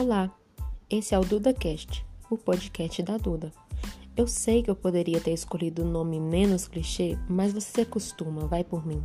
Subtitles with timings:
[0.00, 0.34] Olá,
[0.88, 3.52] esse é o DudaCast, o podcast da Duda.
[4.16, 8.46] Eu sei que eu poderia ter escolhido um nome menos clichê, mas você se acostuma,
[8.46, 9.02] vai por mim.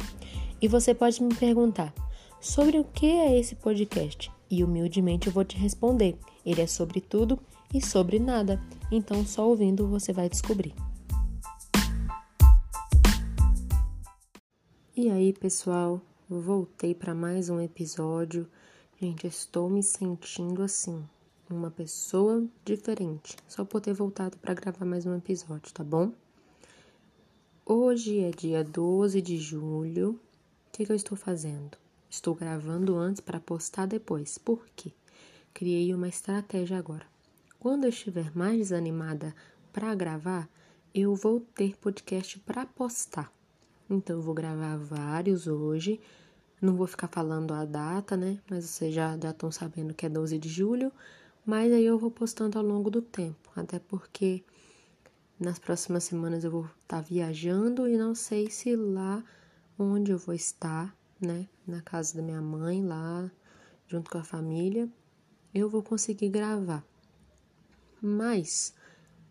[0.62, 1.94] E você pode me perguntar
[2.40, 4.32] sobre o que é esse podcast?
[4.50, 6.18] E humildemente eu vou te responder.
[6.46, 7.38] Ele é sobre tudo
[7.74, 10.74] e sobre nada, então só ouvindo você vai descobrir.
[14.96, 18.48] E aí, pessoal, voltei para mais um episódio.
[18.98, 21.04] Gente, estou me sentindo assim,
[21.50, 26.14] uma pessoa diferente, só por ter voltado para gravar mais um episódio, tá bom?
[27.66, 30.12] Hoje é dia 12 de julho.
[30.12, 31.78] O que, que eu estou fazendo?
[32.10, 34.38] Estou gravando antes para postar depois.
[34.38, 34.94] Por quê?
[35.54, 37.06] Criei uma estratégia agora.
[37.60, 39.36] Quando eu estiver mais desanimada
[39.74, 40.48] para gravar,
[40.94, 43.30] eu vou ter podcast para postar.
[43.90, 46.00] Então eu vou gravar vários hoje
[46.62, 48.40] não vou ficar falando a data, né?
[48.50, 50.92] Mas vocês já estão sabendo que é 12 de julho.
[51.46, 53.52] Mas aí eu vou postando ao longo do tempo.
[53.56, 54.44] Até porque
[55.40, 59.24] nas próximas semanas eu vou estar tá viajando e não sei se lá
[59.78, 61.48] onde eu vou estar, né?
[61.68, 63.30] Na casa da minha mãe, lá
[63.88, 64.90] junto com a família,
[65.54, 66.84] eu vou conseguir gravar.
[68.02, 68.74] Mas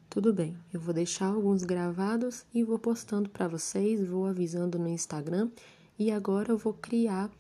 [0.09, 4.89] tudo bem, eu vou deixar alguns gravados e vou postando para vocês, vou avisando no
[4.89, 5.51] Instagram
[5.99, 7.31] e agora eu vou criar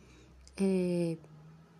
[0.56, 1.16] é,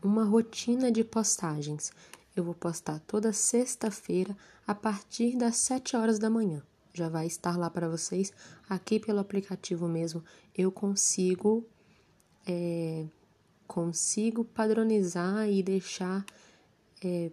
[0.02, 1.92] uma rotina de postagens.
[2.34, 4.36] Eu vou postar toda sexta-feira
[4.66, 6.62] a partir das 7 horas da manhã.
[6.92, 8.32] Já vai estar lá para vocês.
[8.68, 10.22] Aqui pelo aplicativo mesmo
[10.54, 11.64] eu consigo
[12.46, 13.06] é,
[13.66, 16.24] consigo padronizar e deixar.
[17.02, 17.30] É,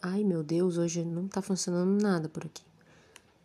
[0.00, 2.64] ai meu Deus, hoje não está funcionando nada por aqui.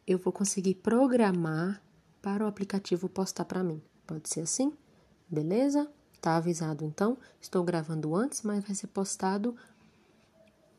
[0.05, 1.81] Eu vou conseguir programar
[2.21, 3.81] para o aplicativo postar para mim.
[4.05, 4.73] Pode ser assim?
[5.29, 5.87] Beleza?
[6.21, 7.17] Tá avisado então.
[7.39, 9.55] Estou gravando antes, mas vai ser postado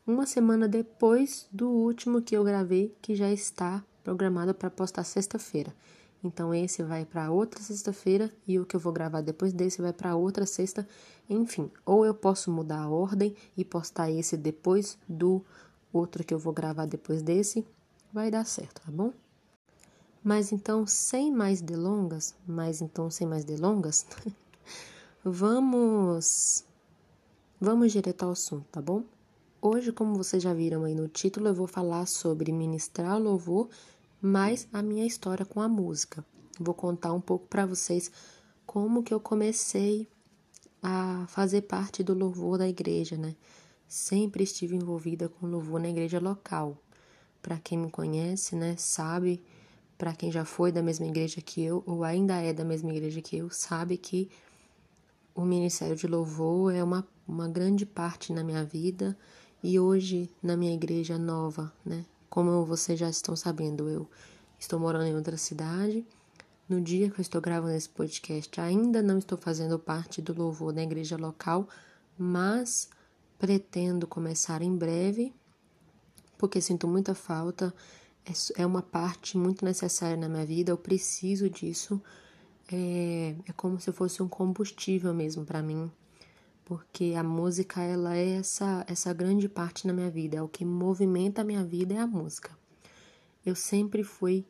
[0.05, 5.73] uma semana depois do último que eu gravei, que já está programado para postar sexta-feira.
[6.23, 9.93] Então esse vai para outra sexta-feira e o que eu vou gravar depois desse vai
[9.93, 10.87] para outra sexta.
[11.29, 15.45] Enfim, ou eu posso mudar a ordem e postar esse depois do
[15.93, 17.65] outro que eu vou gravar depois desse.
[18.11, 19.13] Vai dar certo, tá bom?
[20.23, 24.05] Mas então, sem mais delongas, mas então sem mais delongas,
[25.23, 26.65] vamos
[27.59, 29.03] vamos direto ao assunto, tá bom?
[29.61, 33.69] Hoje, como vocês já viram aí no título, eu vou falar sobre ministrar louvor,
[34.21, 36.23] mais a minha história com a música.
[36.59, 38.11] Vou contar um pouco para vocês
[38.65, 40.07] como que eu comecei
[40.81, 43.35] a fazer parte do louvor da igreja, né?
[43.87, 46.77] Sempre estive envolvida com louvor na igreja local.
[47.41, 49.41] Para quem me conhece, né, sabe
[49.99, 53.21] para quem já foi da mesma igreja que eu ou ainda é da mesma igreja
[53.21, 54.29] que eu, sabe que
[55.35, 59.15] o ministério de louvor é uma, uma grande parte na minha vida
[59.61, 62.05] e hoje na minha igreja nova, né?
[62.29, 64.09] Como vocês já estão sabendo, eu
[64.57, 66.05] estou morando em outra cidade.
[66.67, 70.71] No dia que eu estou gravando esse podcast, ainda não estou fazendo parte do louvor
[70.71, 71.67] da igreja local,
[72.17, 72.89] mas
[73.37, 75.33] pretendo começar em breve,
[76.37, 77.73] porque sinto muita falta
[78.25, 82.01] é, é uma parte muito necessária na minha vida, eu preciso disso.
[82.71, 85.91] É, é como se fosse um combustível mesmo para mim,
[86.63, 90.63] porque a música ela é essa, essa grande parte na minha vida, é o que
[90.63, 92.51] movimenta a minha vida é a música.
[93.43, 94.45] Eu sempre fui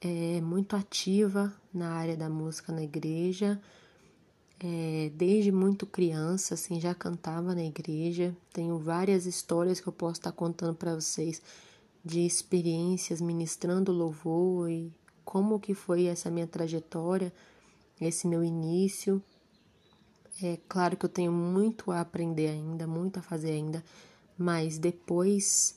[0.00, 3.60] é, muito ativa na área da música na igreja,
[4.60, 8.36] é, desde muito criança, assim, já cantava na igreja.
[8.52, 11.42] Tenho várias histórias que eu posso estar contando para vocês
[12.04, 14.92] de experiências ministrando louvor e
[15.24, 17.32] como que foi essa minha trajetória,
[18.00, 19.22] esse meu início.
[20.42, 23.84] É claro que eu tenho muito a aprender ainda, muito a fazer ainda,
[24.38, 25.76] mas depois,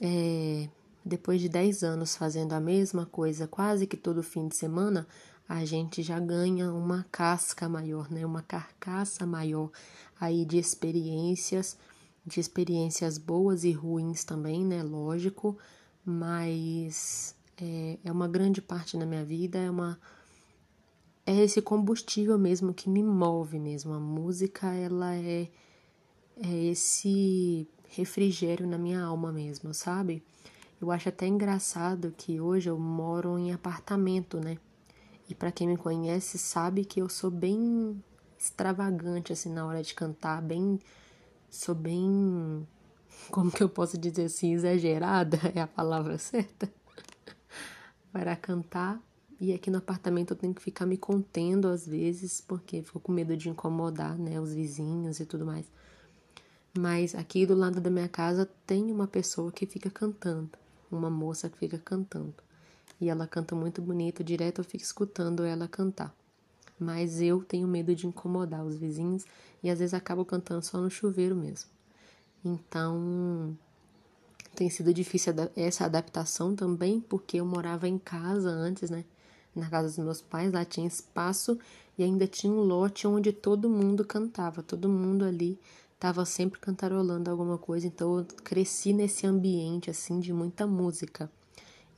[0.00, 0.68] é,
[1.04, 5.06] depois de 10 anos fazendo a mesma coisa quase que todo fim de semana,
[5.48, 8.24] a gente já ganha uma casca maior, né?
[8.24, 9.70] Uma carcaça maior
[10.20, 11.76] aí de experiências
[12.26, 14.82] de experiências boas e ruins também, né?
[14.82, 15.56] Lógico,
[16.04, 19.98] mas é, é uma grande parte na minha vida, é uma
[21.26, 23.92] é esse combustível mesmo que me move mesmo.
[23.92, 25.48] A música, ela é,
[26.42, 30.22] é esse refrigério na minha alma mesmo, sabe?
[30.80, 34.58] Eu acho até engraçado que hoje eu moro em apartamento, né?
[35.28, 38.02] E para quem me conhece sabe que eu sou bem
[38.38, 40.80] extravagante assim na hora de cantar, bem
[41.50, 42.66] sou bem.
[43.30, 44.54] Como que eu posso dizer assim?
[44.54, 46.72] Exagerada é a palavra certa.
[48.12, 49.00] Para cantar.
[49.40, 53.10] E aqui no apartamento eu tenho que ficar me contendo às vezes, porque fico com
[53.10, 55.64] medo de incomodar, né, os vizinhos e tudo mais.
[56.78, 60.50] Mas aqui do lado da minha casa tem uma pessoa que fica cantando,
[60.90, 62.34] uma moça que fica cantando.
[63.00, 66.14] E ela canta muito bonito, direto eu fico escutando ela cantar.
[66.80, 69.26] Mas eu tenho medo de incomodar os vizinhos
[69.62, 71.68] e às vezes acabo cantando só no chuveiro mesmo.
[72.42, 73.54] Então,
[74.54, 79.04] tem sido difícil essa adaptação também, porque eu morava em casa antes, né?
[79.54, 81.58] Na casa dos meus pais, lá tinha espaço
[81.98, 85.58] e ainda tinha um lote onde todo mundo cantava, todo mundo ali
[85.94, 91.30] estava sempre cantarolando alguma coisa, então eu cresci nesse ambiente assim de muita música.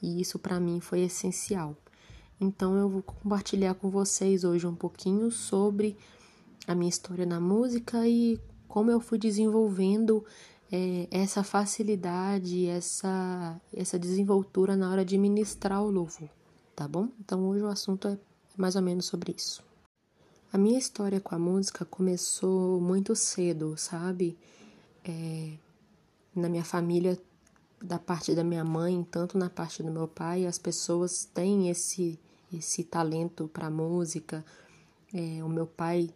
[0.02, 1.76] E isso para mim foi essencial.
[2.42, 5.96] Então eu vou compartilhar com vocês hoje um pouquinho sobre
[6.66, 8.36] a minha história na música e
[8.66, 10.24] como eu fui desenvolvendo
[10.72, 16.28] é, essa facilidade, essa, essa desenvoltura na hora de ministrar o louvor,
[16.74, 17.10] tá bom?
[17.20, 18.18] Então hoje o assunto é
[18.56, 19.62] mais ou menos sobre isso.
[20.52, 24.36] A minha história com a música começou muito cedo, sabe?
[25.04, 25.52] É,
[26.34, 27.16] na minha família,
[27.80, 32.18] da parte da minha mãe, tanto na parte do meu pai, as pessoas têm esse,
[32.52, 34.44] esse talento para música.
[35.12, 36.10] É, o meu pai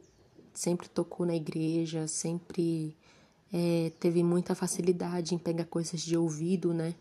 [0.53, 2.97] sempre tocou na igreja, sempre
[3.53, 6.95] é, teve muita facilidade em pegar coisas de ouvido, né?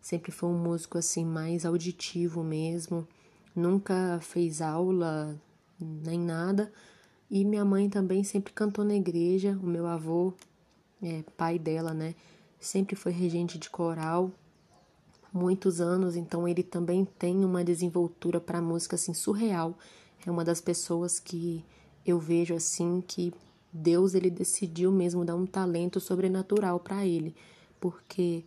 [0.00, 3.06] Sempre foi um músico assim mais auditivo mesmo.
[3.54, 5.40] Nunca fez aula,
[5.80, 6.72] nem nada.
[7.30, 9.58] E minha mãe também sempre cantou na igreja.
[9.62, 10.34] O meu avô,
[11.02, 12.14] é, pai dela, né,
[12.60, 14.30] sempre foi regente de coral
[15.34, 19.76] muitos anos, então ele também tem uma desenvoltura para música assim surreal.
[20.24, 21.64] É uma das pessoas que
[22.06, 23.34] eu vejo assim que
[23.72, 27.34] Deus ele decidiu mesmo dar um talento sobrenatural para ele,
[27.80, 28.44] porque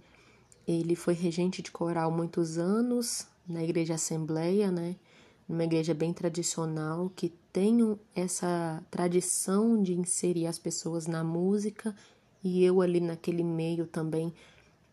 [0.66, 4.96] ele foi regente de coral muitos anos na igreja Assembleia, né?
[5.48, 11.96] numa igreja bem tradicional, que tenham essa tradição de inserir as pessoas na música
[12.44, 14.34] e eu ali naquele meio também,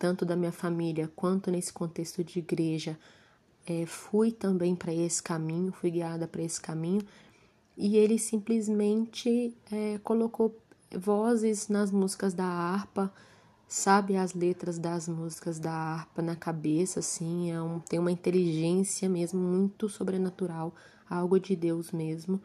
[0.05, 2.99] tanto da minha família quanto nesse contexto de igreja,
[3.67, 7.01] é, fui também para esse caminho, fui guiada para esse caminho
[7.75, 10.55] e ele simplesmente é, colocou
[10.95, 13.11] vozes nas músicas da harpa
[13.67, 19.09] sabe as letras das músicas da harpa na cabeça, assim, é um, tem uma inteligência
[19.09, 20.75] mesmo muito sobrenatural,
[21.09, 22.43] algo de Deus mesmo.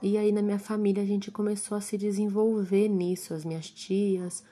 [0.00, 4.44] E aí na minha família a gente começou a se desenvolver nisso, as minhas tias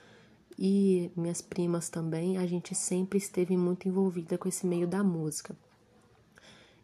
[0.58, 5.56] e minhas primas também, a gente sempre esteve muito envolvida com esse meio da música.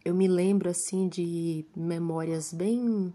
[0.05, 3.13] Eu me lembro assim de memórias bem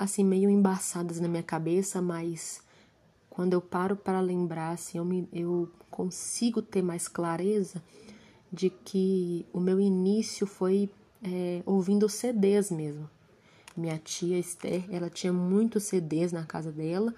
[0.00, 2.62] assim meio embaçadas na minha cabeça, mas
[3.28, 7.82] quando eu paro para lembrar, assim, eu, me, eu consigo ter mais clareza
[8.50, 10.88] de que o meu início foi
[11.22, 13.08] é, ouvindo CDs mesmo.
[13.76, 17.14] Minha tia Esther, ela tinha muitos CDs na casa dela,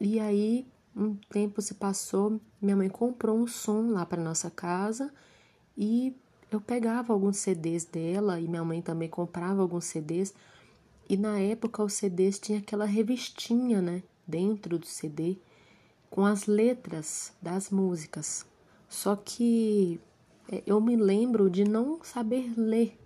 [0.00, 0.66] e aí
[0.96, 5.12] um tempo se passou, minha mãe comprou um som lá para nossa casa
[5.76, 6.14] e
[6.50, 10.34] eu pegava alguns CDs dela e minha mãe também comprava alguns CDs.
[11.08, 14.02] E na época os CDs tinha aquela revistinha, né?
[14.30, 15.36] dentro do CD
[16.08, 18.46] com as letras das músicas.
[18.88, 20.00] Só que
[20.50, 22.96] é, eu me lembro de não saber ler.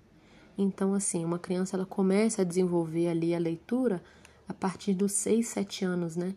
[0.56, 4.02] Então, assim, uma criança ela começa a desenvolver ali a leitura
[4.46, 6.34] a partir dos 6, 7 anos, né?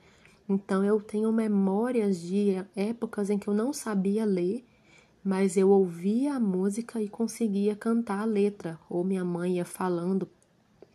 [0.49, 4.65] Então, eu tenho memórias de épocas em que eu não sabia ler,
[5.23, 10.27] mas eu ouvia a música e conseguia cantar a letra, ou minha mãe ia falando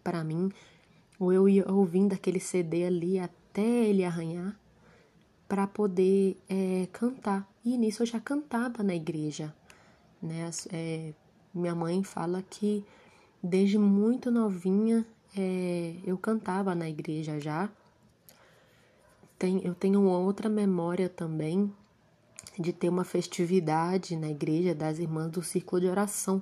[0.03, 0.51] para mim,
[1.19, 4.59] ou eu ia ouvindo aquele CD ali até ele arranhar
[5.47, 7.47] para poder é, cantar.
[7.63, 9.55] E nisso eu já cantava na igreja.
[10.23, 10.51] Né?
[10.73, 11.13] É,
[11.55, 12.83] minha mãe fala que
[13.43, 15.07] desde muito novinha
[15.37, 17.69] é, eu cantava na igreja já.
[19.43, 21.69] Tem, eu tenho outra memória também
[22.57, 26.41] de ter uma festividade na igreja das irmãs do círculo de oração.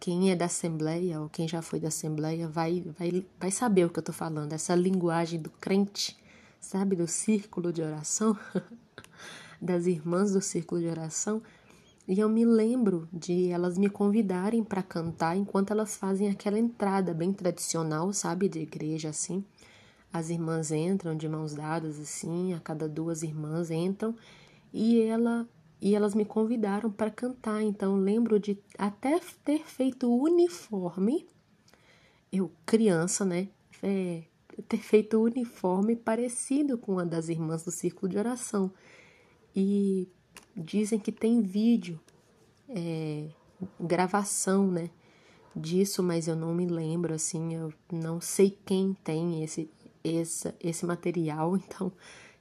[0.00, 3.90] Quem é da Assembleia ou quem já foi da Assembleia vai, vai, vai saber o
[3.90, 6.16] que eu estou falando, essa linguagem do crente
[6.58, 8.34] sabe, do círculo de oração,
[9.60, 11.42] das irmãs do círculo de oração,
[12.08, 17.12] e eu me lembro de elas me convidarem para cantar enquanto elas fazem aquela entrada
[17.12, 19.44] bem tradicional, sabe, de igreja assim.
[20.12, 24.14] As irmãs entram de mãos dadas assim, a cada duas irmãs entram
[24.72, 25.46] e ela
[25.80, 27.62] e elas me convidaram para cantar.
[27.62, 31.26] Então lembro de até ter feito uniforme.
[32.32, 33.48] Eu criança, né?
[33.82, 34.22] É,
[34.68, 38.72] ter feito uniforme parecido com uma das irmãs do círculo de oração.
[39.54, 40.08] E
[40.56, 41.98] dizem que tem vídeo,
[42.68, 43.28] é,
[43.80, 44.90] gravação, né?
[45.54, 49.68] Disso, mas eu não me lembro, assim, eu não sei quem tem esse,
[50.02, 51.92] esse, esse material, então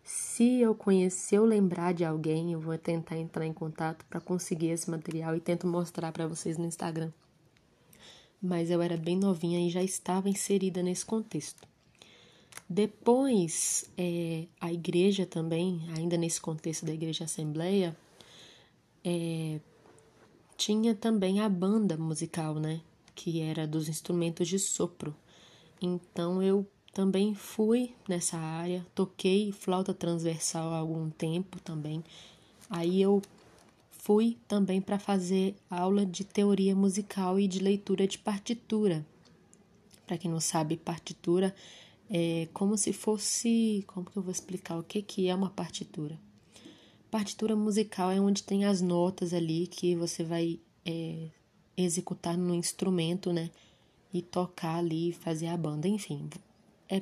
[0.04, 4.68] Se eu conhecer ou lembrar de alguém, eu vou tentar entrar em contato para conseguir
[4.68, 7.12] esse material e tento mostrar para vocês no Instagram.
[8.42, 11.68] Mas eu era bem novinha e já estava inserida nesse contexto.
[12.70, 17.94] Depois, é, a igreja também, ainda nesse contexto da igreja assembleia,
[19.04, 19.60] é,
[20.56, 22.80] tinha também a banda musical, né?
[23.14, 25.14] Que era dos instrumentos de sopro.
[25.82, 26.66] Então eu
[26.98, 32.04] também fui nessa área, toquei flauta transversal há algum tempo também.
[32.68, 33.22] Aí eu
[33.92, 39.06] fui também para fazer aula de teoria musical e de leitura de partitura.
[40.08, 41.54] Para quem não sabe, partitura
[42.10, 43.84] é como se fosse.
[43.86, 46.20] Como que eu vou explicar o que, que é uma partitura?
[47.12, 51.27] Partitura musical é onde tem as notas ali que você vai é,
[51.77, 53.51] executar no instrumento, né?
[54.12, 55.88] E tocar ali, fazer a banda.
[55.88, 56.27] Enfim,
[56.89, 57.01] é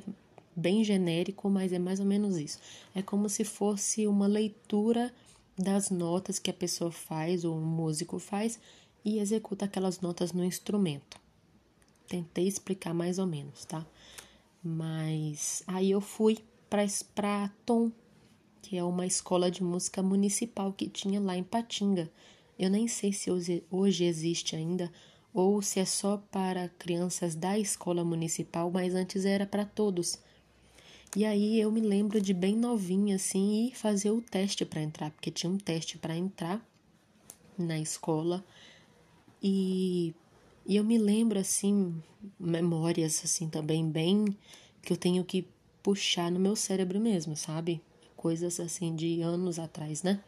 [0.54, 2.58] bem genérico, mas é mais ou menos isso.
[2.94, 5.12] É como se fosse uma leitura
[5.56, 8.58] das notas que a pessoa faz ou um músico faz
[9.04, 11.18] e executa aquelas notas no instrumento.
[12.08, 13.86] Tentei explicar mais ou menos, tá?
[14.62, 16.38] Mas aí eu fui
[16.68, 17.90] para Tom,
[18.62, 22.10] que é uma escola de música municipal que tinha lá em Patinga.
[22.58, 23.30] Eu nem sei se
[23.70, 24.90] hoje existe ainda
[25.36, 30.18] ou se é só para crianças da escola municipal, mas antes era para todos.
[31.14, 35.10] E aí eu me lembro de bem novinha assim ir fazer o teste para entrar,
[35.10, 36.64] porque tinha um teste para entrar
[37.58, 38.42] na escola.
[39.42, 40.14] E
[40.68, 41.94] e eu me lembro, assim,
[42.40, 44.36] memórias, assim, também bem
[44.82, 45.46] que eu tenho que
[45.80, 47.80] puxar no meu cérebro mesmo, sabe?
[48.16, 50.20] Coisas, assim, de anos atrás, né?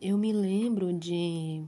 [0.00, 1.62] Eu me lembro de,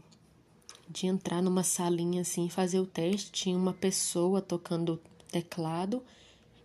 [0.90, 3.30] de entrar numa salinha, assim, fazer o teste.
[3.30, 6.02] Tinha uma pessoa tocando teclado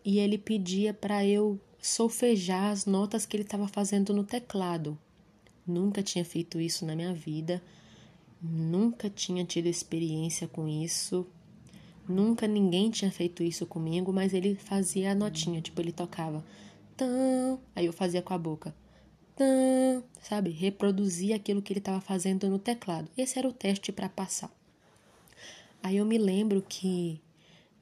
[0.04, 4.98] e ele pedia para eu solfejar as notas que ele estava fazendo no teclado.
[5.66, 7.62] Nunca tinha feito isso na minha vida.
[8.42, 11.28] Nunca tinha tido experiência com isso.
[12.08, 16.44] Nunca ninguém tinha feito isso comigo, mas ele fazia a notinha, tipo, ele tocava.
[16.98, 18.76] Tã, aí eu fazia com a boca.
[19.36, 20.50] Tã, sabe?
[20.50, 23.10] Reproduzia aquilo que ele estava fazendo no teclado.
[23.18, 24.52] Esse era o teste para passar.
[25.84, 27.22] Aí eu me lembro que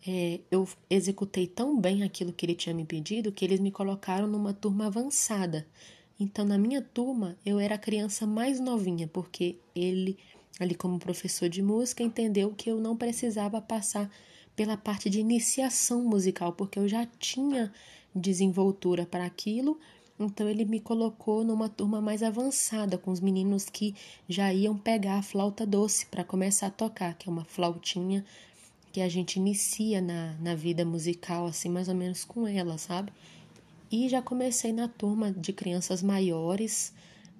[0.06, 4.28] é, eu executei tão bem aquilo que ele tinha me pedido que eles me colocaram
[4.28, 5.66] numa turma avançada.
[6.20, 10.18] Então, na minha turma, eu era a criança mais novinha, porque ele
[10.60, 14.10] ali como professor de música, entendeu que eu não precisava passar
[14.56, 17.74] pela parte de iniciação musical, porque eu já tinha
[18.16, 19.80] desenvoltura para aquilo.
[20.20, 23.96] Então ele me colocou numa turma mais avançada, com os meninos que
[24.30, 28.24] já iam pegar a flauta doce para começar a tocar, que é uma flautinha
[28.92, 33.12] que a gente inicia na, na vida musical, assim, mais ou menos com ela, sabe?
[33.92, 36.94] E já comecei na turma de crianças maiores,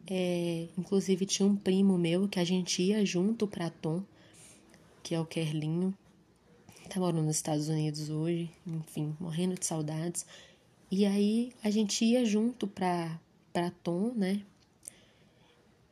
[0.08, 4.04] é, inclusive tinha um primo meu que a gente ia junto para Tom,
[5.04, 5.94] que é o Kerlinho.
[6.90, 10.26] Tá morando nos Estados Unidos hoje, enfim, morrendo de saudades.
[10.96, 13.20] E aí a gente ia junto para
[13.52, 14.44] para Tom, né?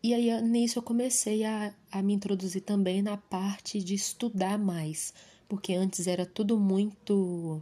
[0.03, 5.11] E aí nisso eu comecei a, a me introduzir também na parte de estudar mais,
[5.49, 7.59] porque antes era tudo muito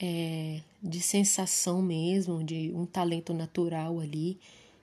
[0.00, 4.38] é, de sensação mesmo, de um talento natural ali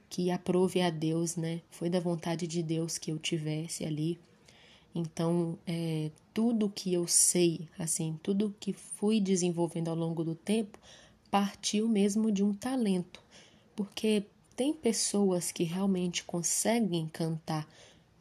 [0.10, 1.62] que aprove a Deus, né?
[1.70, 4.20] Foi da vontade de Deus que eu tivesse ali.
[4.94, 10.78] Então, é, tudo que eu sei, assim, tudo que fui desenvolvendo ao longo do tempo,
[11.32, 13.24] partiu mesmo de um talento.
[13.76, 17.68] Porque tem pessoas que realmente conseguem cantar,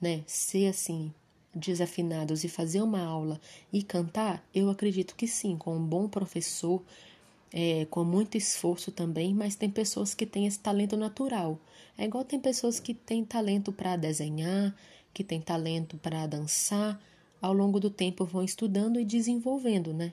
[0.01, 0.23] né?
[0.27, 1.13] Ser assim,
[1.55, 3.41] desafinados e fazer uma aula
[3.73, 6.83] e cantar, eu acredito que sim, com um bom professor,
[7.53, 11.59] é, com muito esforço também, mas tem pessoas que têm esse talento natural.
[11.99, 14.75] É igual tem pessoas que têm talento para desenhar,
[15.13, 17.01] que têm talento para dançar,
[17.43, 20.13] ao longo do tempo vão estudando e desenvolvendo, né?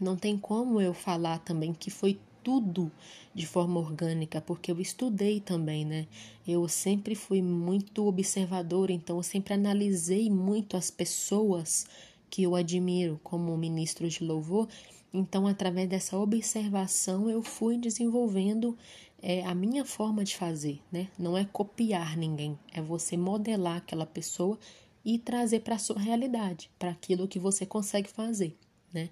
[0.00, 2.90] Não tem como eu falar também que foi tudo
[3.34, 6.06] de forma orgânica, porque eu estudei também, né?
[6.46, 11.86] Eu sempre fui muito observadora, então eu sempre analisei muito as pessoas
[12.30, 14.68] que eu admiro como ministros de louvor
[15.12, 18.78] então, através dessa observação, eu fui desenvolvendo
[19.20, 21.08] é, a minha forma de fazer, né?
[21.18, 24.58] Não é copiar ninguém, é você modelar aquela pessoa
[25.04, 28.56] e trazer para a sua realidade, para aquilo que você consegue fazer,
[28.92, 29.10] né?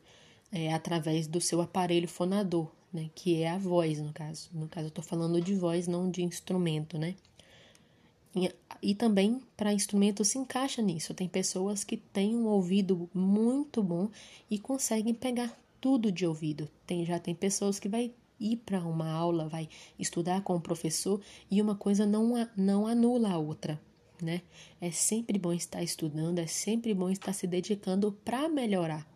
[0.51, 3.11] É, através do seu aparelho fonador, né?
[3.15, 4.49] Que é a voz, no caso.
[4.53, 7.15] No caso, eu estou falando de voz, não de instrumento, né?
[8.35, 8.53] E,
[8.83, 11.15] e também para instrumento se encaixa nisso.
[11.15, 14.09] Tem pessoas que têm um ouvido muito bom
[14.51, 16.69] e conseguem pegar tudo de ouvido.
[16.87, 21.21] Tem já tem pessoas que vai ir para uma aula, vai estudar com o professor
[21.51, 23.81] e uma coisa não, não anula a outra,
[24.23, 24.43] né?
[24.81, 29.07] É sempre bom estar estudando, é sempre bom estar se dedicando para melhorar.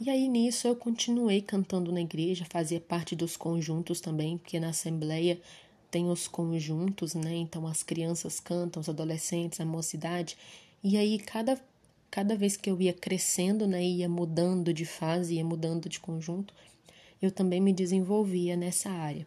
[0.00, 4.68] E aí nisso eu continuei cantando na igreja, fazia parte dos conjuntos também, porque na
[4.68, 5.40] assembleia
[5.90, 7.34] tem os conjuntos, né?
[7.34, 10.36] Então as crianças cantam, os adolescentes, a mocidade.
[10.84, 11.60] E aí cada
[12.10, 16.54] cada vez que eu ia crescendo, né, ia mudando de fase, ia mudando de conjunto,
[17.20, 19.26] eu também me desenvolvia nessa área.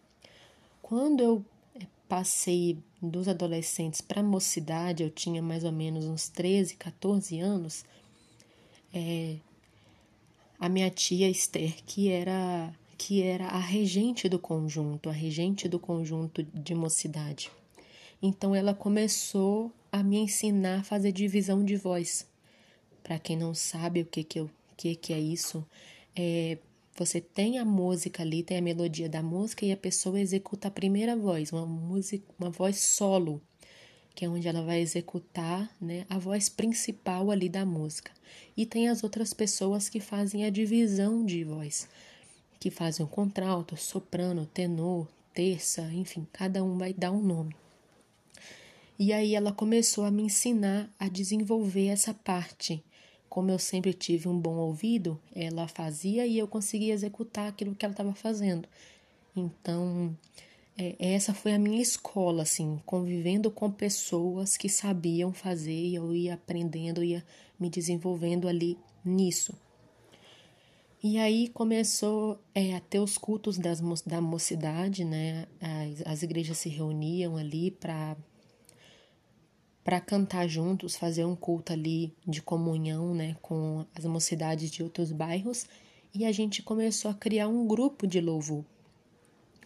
[0.81, 6.27] Quando eu eh, passei dos adolescentes para a mocidade, eu tinha mais ou menos uns
[6.29, 7.85] 13, 14 anos,
[8.93, 9.37] é,
[10.61, 15.79] a minha tia Esther, que era que era a regente do conjunto, a regente do
[15.79, 17.49] conjunto de mocidade.
[18.21, 22.27] Então ela começou a me ensinar a fazer divisão de voz.
[23.01, 25.65] Para quem não sabe o que que, eu, que, que é isso,
[26.15, 26.59] é,
[26.95, 30.71] você tem a música ali, tem a melodia da música e a pessoa executa a
[30.71, 33.41] primeira voz, uma música, uma voz solo,
[34.13, 38.11] que é onde ela vai executar, né, a voz principal ali da música.
[38.55, 41.87] E tem as outras pessoas que fazem a divisão de voz,
[42.59, 47.55] que fazem o contralto, soprano, tenor, terça, enfim, cada um vai dar um nome.
[48.99, 52.83] E aí ela começou a me ensinar a desenvolver essa parte
[53.31, 57.85] como eu sempre tive um bom ouvido, ela fazia e eu conseguia executar aquilo que
[57.85, 58.67] ela estava fazendo.
[59.33, 60.13] Então,
[60.77, 66.15] é, essa foi a minha escola, assim, convivendo com pessoas que sabiam fazer e eu
[66.15, 67.23] ia aprendendo, ia
[67.59, 69.53] me desenvolvendo ali nisso.
[71.03, 75.47] E aí começou é, a ter os cultos das, da mocidade, né?
[75.59, 78.15] As, as igrejas se reuniam ali para
[79.83, 85.11] para cantar juntos, fazer um culto ali de comunhão, né, com as mocidades de outros
[85.11, 85.65] bairros,
[86.13, 88.63] e a gente começou a criar um grupo de louvor.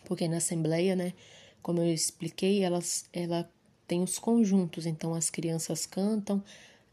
[0.05, 1.13] Porque na assembleia, né,
[1.61, 3.49] como eu expliquei, elas ela
[3.87, 6.43] tem os conjuntos, então as crianças cantam,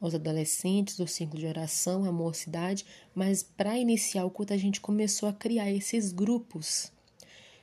[0.01, 2.85] os adolescentes, o ciclo de oração, a mocidade,
[3.15, 6.93] mas para iniciar o culto a gente começou a criar esses grupos.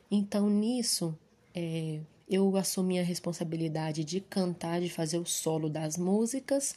[0.09, 1.17] Então nisso,
[1.53, 6.75] é, eu assumi a responsabilidade de cantar, de fazer o solo das músicas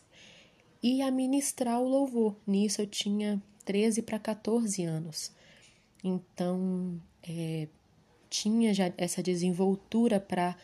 [0.83, 2.35] e administrar o louvor.
[2.47, 5.31] Nisso eu tinha 13 para 14 anos.
[6.03, 7.69] Então, é,
[8.33, 10.57] tinha já essa desenvoltura para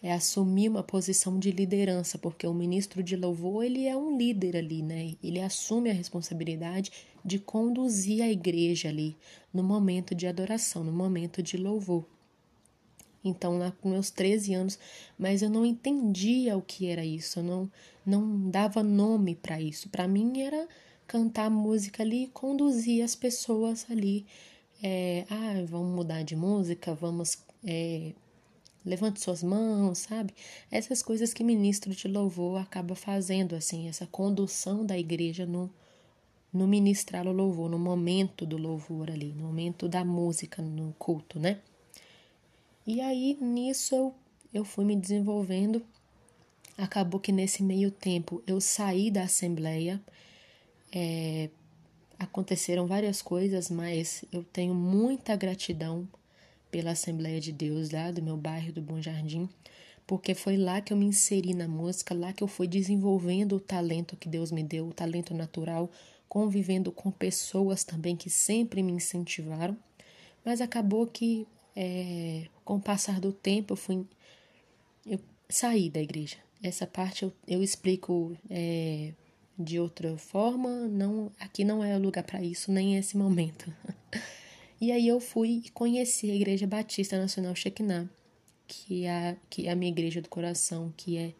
[0.00, 4.56] é, assumir uma posição de liderança, porque o ministro de louvor ele é um líder
[4.56, 5.16] ali, né?
[5.20, 6.92] Ele assume a responsabilidade
[7.24, 9.16] de conduzir a igreja ali
[9.52, 12.06] no momento de adoração, no momento de louvor.
[13.24, 14.78] Então, lá com meus 13 anos,
[15.18, 17.70] mas eu não entendia o que era isso, eu não,
[18.06, 19.88] não dava nome para isso.
[19.90, 20.66] Para mim era
[21.08, 24.24] cantar música ali conduzir as pessoas ali.
[24.82, 27.38] É, ah, vamos mudar de música, vamos.
[27.64, 28.12] É,
[28.84, 30.34] levante suas mãos, sabe?
[30.70, 35.70] Essas coisas que ministro de louvor acaba fazendo, assim, essa condução da igreja no,
[36.52, 41.38] no ministrar o louvor, no momento do louvor ali, no momento da música no culto,
[41.38, 41.60] né?
[42.86, 44.14] E aí nisso eu,
[44.52, 45.82] eu fui me desenvolvendo.
[46.76, 50.00] Acabou que nesse meio tempo eu saí da Assembleia.
[50.92, 51.50] É,
[52.20, 56.06] aconteceram várias coisas, mas eu tenho muita gratidão
[56.70, 59.48] pela Assembleia de Deus lá do meu bairro do Bom Jardim,
[60.06, 63.60] porque foi lá que eu me inseri na música, lá que eu fui desenvolvendo o
[63.60, 65.90] talento que Deus me deu, o talento natural,
[66.28, 69.76] convivendo com pessoas também que sempre me incentivaram.
[70.44, 74.04] Mas acabou que é, com o passar do tempo, eu fui.
[75.06, 76.36] Eu saí da igreja.
[76.62, 79.14] Essa parte eu, eu explico é,
[79.60, 80.88] de outra forma.
[80.88, 83.72] Não, aqui não é o lugar para isso, nem esse momento.
[84.80, 88.08] e aí eu fui e conheci a Igreja Batista Nacional Shekinah,
[88.66, 91.34] que é, a, que é a minha igreja do coração, que é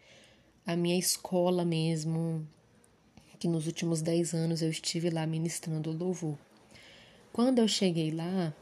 [0.66, 2.46] a minha escola mesmo,
[3.38, 6.38] que nos últimos 10 anos eu estive lá ministrando louvor.
[7.33, 8.54] Quando eu cheguei lá,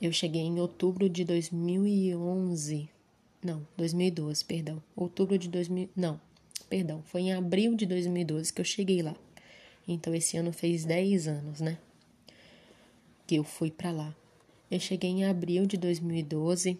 [0.00, 2.88] eu cheguei em outubro de 2011.
[3.42, 4.82] Não, 2012, perdão.
[4.94, 5.88] Outubro de 2000.
[5.96, 6.20] Não,
[6.70, 7.02] perdão.
[7.02, 9.14] Foi em abril de 2012 que eu cheguei lá.
[9.86, 11.76] Então esse ano fez 10 anos, né?
[13.26, 14.16] Que eu fui para lá.
[14.70, 16.78] Eu cheguei em abril de 2012.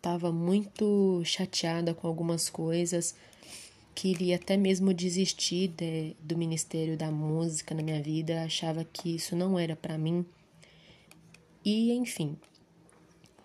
[0.00, 3.14] Tava muito chateada com algumas coisas.
[3.94, 8.42] Queria até mesmo desistir de, do Ministério da Música na minha vida.
[8.42, 10.24] Achava que isso não era para mim
[11.64, 12.36] e enfim,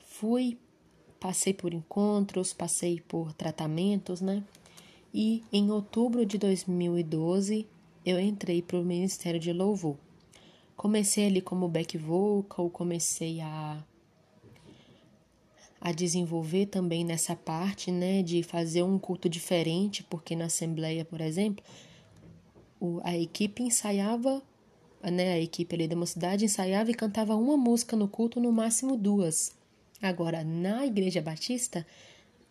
[0.04, 0.58] fui,
[1.20, 4.43] passei por encontros, passei por tratamentos, né?
[5.13, 7.67] E em outubro de 2012
[8.06, 9.98] eu entrei para o Ministério de Louvor.
[10.76, 13.84] Comecei ali como back vocal, comecei a
[15.80, 21.22] a desenvolver também nessa parte, né, de fazer um culto diferente, porque na assembleia, por
[21.22, 21.63] exemplo,
[22.80, 24.41] o, a equipe ensaiava,
[25.04, 28.98] né, a equipe ali da mocidade ensaiava e cantava uma música no culto, no máximo
[28.98, 29.56] duas.
[30.02, 31.86] Agora, na igreja batista,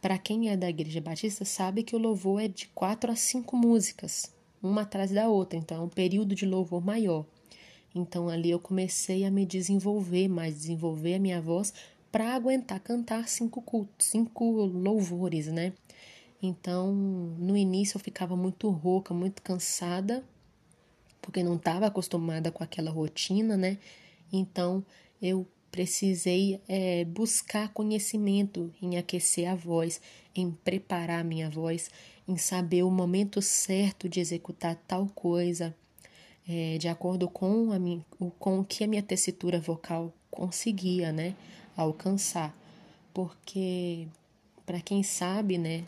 [0.07, 3.57] para quem é da igreja batista, sabe que o louvor é de quatro a cinco
[3.57, 7.27] músicas, uma atrás da outra, então é um período de louvor maior.
[7.93, 11.75] Então ali eu comecei a me desenvolver mais, desenvolver a minha voz
[12.13, 15.73] para aguentar cantar cinco cultos, cinco louvores, né?
[16.41, 20.23] Então, no início eu ficava muito rouca, muito cansada,
[21.21, 23.77] porque não estava acostumada com aquela rotina, né?
[24.33, 24.87] Então,
[25.21, 25.45] eu
[25.77, 30.01] precisei é, buscar conhecimento em aquecer a voz,
[30.35, 31.91] em preparar a minha voz,
[32.27, 35.77] em saber o momento certo de executar tal coisa,
[36.49, 38.03] é, de acordo com, a minha,
[38.39, 41.35] com o que a minha tessitura vocal conseguia, né,
[41.77, 42.57] alcançar.
[43.13, 44.09] Porque,
[44.65, 45.85] para quem sabe, né,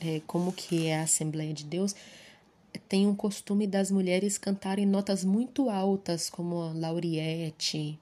[0.00, 1.96] é, como que é a Assembleia de Deus,
[2.88, 7.98] tem um costume das mulheres cantarem notas muito altas, como a Lauriette,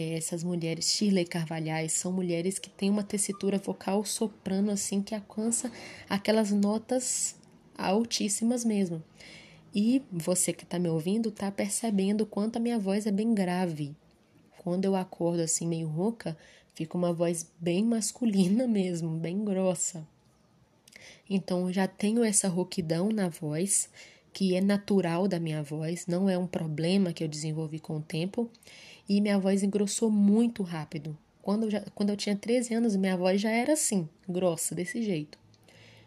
[0.00, 5.70] essas mulheres, Shirley Carvalhais, são mulheres que têm uma tessitura vocal soprano assim que alcança
[6.08, 7.36] aquelas notas
[7.76, 9.02] altíssimas mesmo.
[9.74, 13.94] E você que está me ouvindo está percebendo quanto a minha voz é bem grave.
[14.58, 16.36] Quando eu acordo assim meio rouca,
[16.74, 20.06] fica uma voz bem masculina mesmo, bem grossa.
[21.28, 23.88] Então eu já tenho essa rouquidão na voz,
[24.32, 28.02] que é natural da minha voz, não é um problema que eu desenvolvi com o
[28.02, 28.50] tempo,
[29.08, 31.16] e minha voz engrossou muito rápido.
[31.40, 35.02] Quando eu, já, quando eu tinha 13 anos, minha voz já era assim, grossa, desse
[35.02, 35.38] jeito.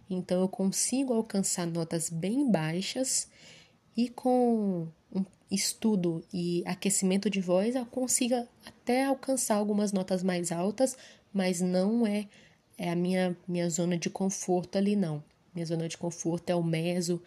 [0.10, 3.28] Então eu consigo alcançar notas bem baixas
[3.96, 8.36] e com um estudo e aquecimento de voz eu consigo
[8.66, 10.98] até alcançar algumas notas mais altas,
[11.34, 12.28] mas não é,
[12.78, 15.24] é a minha, minha zona de conforto ali, não.
[15.54, 17.22] Minha zona de conforto é o meso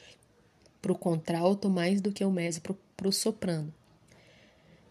[0.80, 3.72] para o contralto mais do que o meso para o soprano.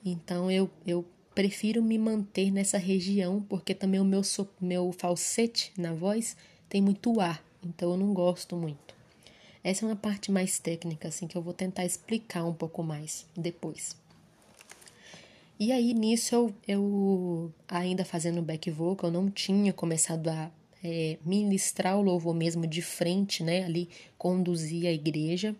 [0.06, 4.22] Então eu, eu prefiro me manter nessa região, porque também o meu,
[4.60, 6.36] meu falsete na voz
[6.70, 8.94] tem muito ar então eu não gosto muito.
[9.64, 13.26] Essa é uma parte mais técnica, assim, que eu vou tentar explicar um pouco mais
[13.36, 13.96] depois.
[15.58, 20.52] E aí, nisso, eu, eu ainda fazendo back vocal, eu não tinha começado a
[20.84, 23.64] é, ministrar o louvor mesmo de frente, né?
[23.64, 23.88] Ali,
[24.18, 25.56] conduzir a igreja.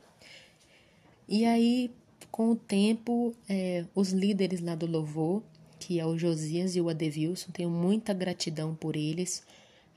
[1.30, 1.90] E aí,
[2.32, 5.42] com o tempo, é, os líderes lá do louvor,
[5.80, 9.44] que é o Josias e o Adevilson, tenho muita gratidão por eles.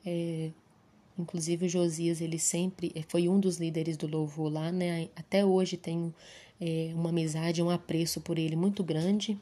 [0.04, 0.50] É,
[1.18, 5.08] Inclusive o Josias, ele sempre eh, foi um dos líderes do louvor lá, né?
[5.16, 6.14] Até hoje tenho
[6.60, 9.38] é, uma amizade, um apreço por ele muito grande.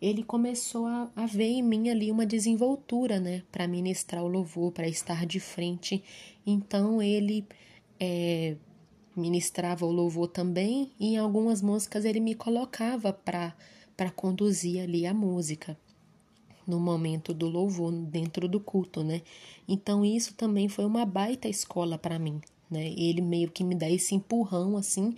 [0.00, 3.42] Ele começou a, a ver em mim ali uma desenvoltura, né?
[3.50, 6.02] Para ministrar o louvor, para estar de frente.
[6.46, 7.44] Então ele
[7.98, 8.54] é,
[9.16, 15.14] ministrava o louvor também e em algumas músicas ele me colocava para conduzir ali a
[15.14, 15.76] música
[16.66, 19.22] no momento do louvor, dentro do culto, né?
[19.68, 22.92] Então isso também foi uma baita escola para mim, né?
[22.96, 25.14] Ele meio que me dá esse empurrão assim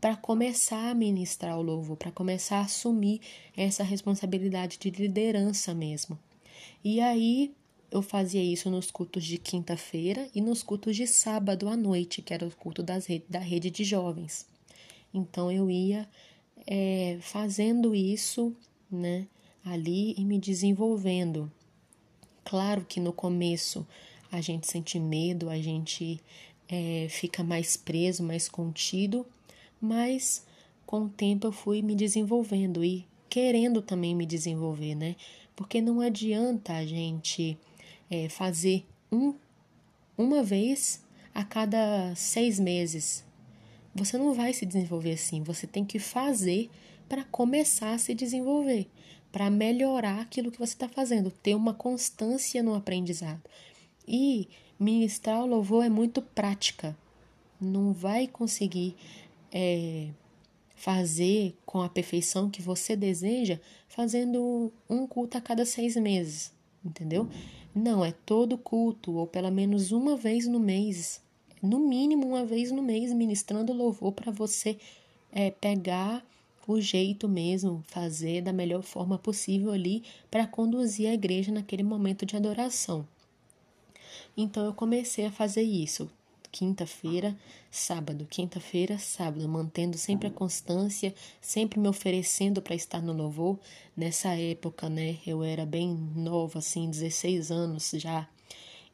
[0.00, 3.20] para começar a ministrar o louvor, para começar a assumir
[3.56, 6.18] essa responsabilidade de liderança mesmo.
[6.84, 7.52] E aí
[7.90, 12.34] eu fazia isso nos cultos de quinta-feira e nos cultos de sábado à noite, que
[12.34, 14.46] era o culto das rede, da rede de jovens.
[15.12, 16.08] Então eu ia
[16.66, 18.54] é, fazendo isso,
[18.90, 19.26] né?
[19.64, 21.50] ali e me desenvolvendo.
[22.44, 23.86] Claro que no começo
[24.30, 26.20] a gente sente medo, a gente
[26.68, 29.26] é, fica mais preso, mais contido,
[29.80, 30.44] mas
[30.86, 35.16] com o tempo eu fui me desenvolvendo e querendo também me desenvolver, né?
[35.54, 37.58] Porque não adianta a gente
[38.10, 39.34] é, fazer um,
[40.16, 43.24] uma vez a cada seis meses.
[43.94, 46.70] Você não vai se desenvolver assim, você tem que fazer
[47.08, 48.88] para começar a se desenvolver
[49.30, 53.42] para melhorar aquilo que você está fazendo, ter uma constância no aprendizado.
[54.06, 56.96] E ministrar o louvor é muito prática.
[57.60, 58.96] Não vai conseguir
[59.52, 60.08] é,
[60.74, 66.52] fazer com a perfeição que você deseja fazendo um culto a cada seis meses,
[66.84, 67.28] entendeu?
[67.74, 71.22] Não, é todo culto, ou pelo menos uma vez no mês,
[71.62, 74.78] no mínimo uma vez no mês, ministrando louvor para você
[75.30, 76.24] é, pegar
[76.66, 82.26] o jeito mesmo, fazer da melhor forma possível ali para conduzir a igreja naquele momento
[82.26, 83.06] de adoração.
[84.36, 86.10] Então eu comecei a fazer isso,
[86.50, 87.36] quinta-feira,
[87.70, 93.58] sábado, quinta-feira, sábado, mantendo sempre a constância, sempre me oferecendo para estar no louvor.
[93.96, 98.28] Nessa época, né, eu era bem nova, assim, 16 anos já,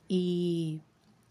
[0.09, 0.81] e,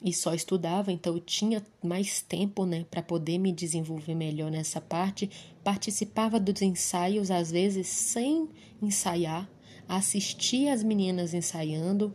[0.02, 4.82] e só estudava, então eu tinha mais tempo né, para poder me desenvolver melhor nessa
[4.82, 5.30] parte.
[5.64, 8.50] Participava dos ensaios, às vezes sem
[8.82, 9.50] ensaiar,
[9.88, 12.14] assistia as meninas ensaiando,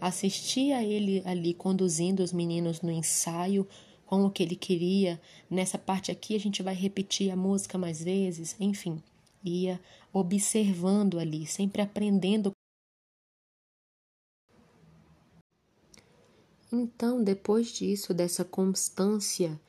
[0.00, 3.66] assistia ele ali conduzindo os meninos no ensaio,
[4.10, 5.20] com o que ele queria.
[5.48, 9.00] Nessa parte aqui a gente vai repetir a música mais vezes, enfim,
[9.44, 9.80] ia
[10.12, 12.50] observando ali, sempre aprendendo.
[16.72, 19.60] Então, depois disso, dessa constância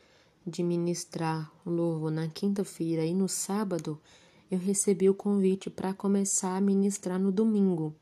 [0.45, 3.99] de ministrar o louvor na quinta-feira e no sábado,
[4.51, 7.95] eu recebi o convite para começar a ministrar no domingo.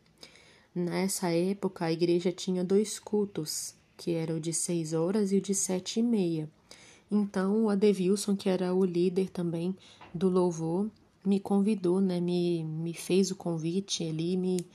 [0.74, 5.42] Nessa época, a igreja tinha dois cultos, que era o de seis horas e o
[5.42, 6.50] de sete e meia.
[7.12, 9.76] Então, o Adevilson, que era o líder também
[10.12, 10.90] do louvor,
[11.24, 12.20] me convidou, né?
[12.20, 14.66] Me, me fez o convite ali, me,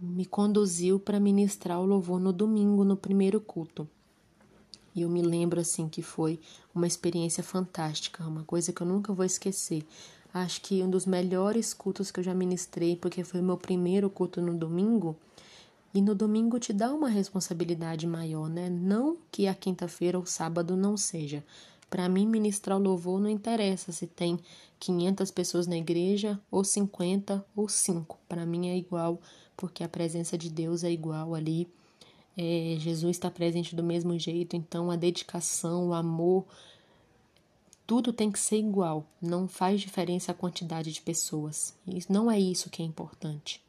[0.00, 3.88] me conduziu para ministrar o louvor no domingo, no primeiro culto.
[4.94, 6.40] E eu me lembro assim que foi
[6.74, 9.84] uma experiência fantástica, uma coisa que eu nunca vou esquecer.
[10.32, 14.08] Acho que um dos melhores cultos que eu já ministrei, porque foi o meu primeiro
[14.08, 15.16] culto no domingo.
[15.94, 18.70] E no domingo te dá uma responsabilidade maior, né?
[18.70, 21.44] Não que a quinta-feira ou sábado não seja.
[21.90, 24.38] Para mim, ministrar o louvor não interessa se tem
[24.80, 28.18] 500 pessoas na igreja ou 50 ou 5.
[28.26, 29.20] Para mim é igual,
[29.54, 31.68] porque a presença de Deus é igual ali.
[32.34, 36.46] É, Jesus está presente do mesmo jeito, então a dedicação, o amor,
[37.86, 41.74] tudo tem que ser igual, não faz diferença a quantidade de pessoas.
[42.08, 43.62] Não é isso que é importante.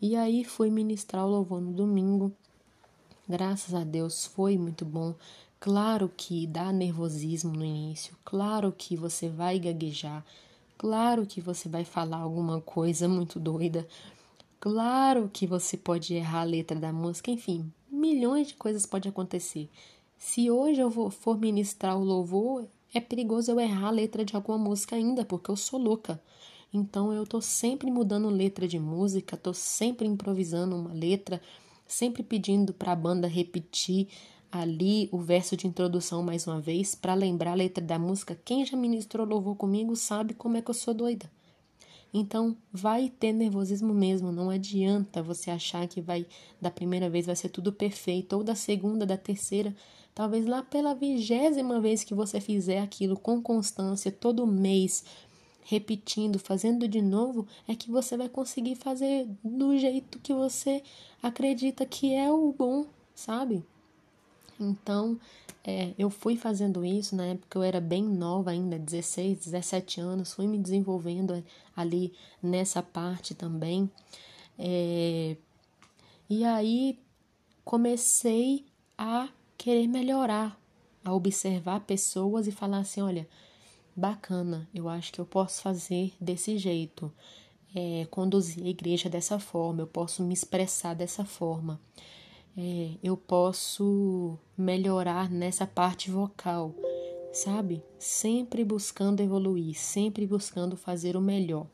[0.00, 2.32] E aí fui ministrar o louvor no domingo.
[3.28, 5.14] Graças a Deus foi muito bom.
[5.58, 10.24] Claro que dá nervosismo no início, claro que você vai gaguejar,
[10.76, 13.88] claro que você vai falar alguma coisa muito doida,
[14.60, 19.68] claro que você pode errar a letra da música, enfim, milhões de coisas podem acontecer.
[20.18, 24.58] Se hoje eu for ministrar o louvor, é perigoso eu errar a letra de alguma
[24.58, 26.20] música ainda, porque eu sou louca.
[26.72, 31.40] Então eu tô sempre mudando letra de música, tô sempre improvisando uma letra,
[31.86, 34.08] sempre pedindo para a banda repetir
[34.50, 38.38] ali o verso de introdução mais uma vez para lembrar a letra da música.
[38.44, 41.30] Quem já ministrou louvor comigo sabe como é que eu sou doida.
[42.12, 46.26] Então, vai ter nervosismo mesmo, não adianta você achar que vai
[46.60, 49.74] da primeira vez vai ser tudo perfeito ou da segunda, da terceira,
[50.16, 55.04] Talvez lá pela vigésima vez que você fizer aquilo com constância, todo mês,
[55.62, 60.82] repetindo, fazendo de novo, é que você vai conseguir fazer do jeito que você
[61.22, 63.62] acredita que é o bom, sabe?
[64.58, 65.20] Então,
[65.62, 70.32] é, eu fui fazendo isso na época eu era bem nova ainda, 16, 17 anos,
[70.32, 71.44] fui me desenvolvendo
[71.76, 73.90] ali nessa parte também.
[74.58, 75.36] É,
[76.30, 76.98] e aí
[77.66, 78.64] comecei
[78.96, 80.60] a querer melhorar,
[81.04, 83.28] a observar pessoas e falar assim: olha,
[83.94, 87.12] bacana, eu acho que eu posso fazer desse jeito,
[87.74, 91.80] é, conduzir a igreja dessa forma, eu posso me expressar dessa forma,
[92.56, 96.74] é, eu posso melhorar nessa parte vocal,
[97.32, 97.82] sabe?
[97.98, 101.66] Sempre buscando evoluir, sempre buscando fazer o melhor.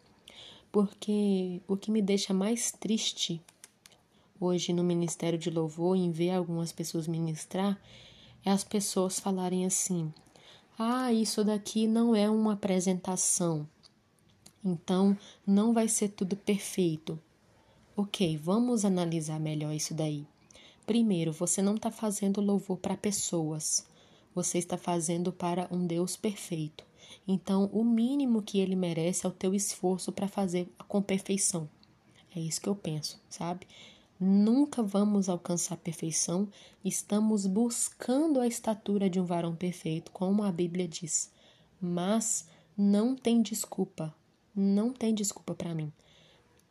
[0.71, 3.43] Porque o que me deixa mais triste
[4.43, 7.81] hoje no Ministério de Louvor, em ver algumas pessoas ministrar,
[8.45, 10.13] é as pessoas falarem assim:
[10.79, 13.69] ah, isso daqui não é uma apresentação,
[14.65, 17.19] então não vai ser tudo perfeito.
[17.97, 20.27] Ok, vamos analisar melhor isso daí.
[20.87, 23.87] Primeiro, você não está fazendo louvor para pessoas,
[24.35, 26.85] você está fazendo para um Deus perfeito.
[27.29, 31.69] Então, o mínimo que ele merece é o teu esforço para fazer com perfeição.
[32.35, 33.67] É isso que eu penso, sabe?
[34.25, 36.49] Nunca vamos alcançar perfeição,
[36.85, 41.29] estamos buscando a estatura de um varão perfeito, como a Bíblia diz.
[41.81, 42.47] Mas
[42.79, 44.15] não tem desculpa,
[44.55, 45.93] não tem desculpa para mim.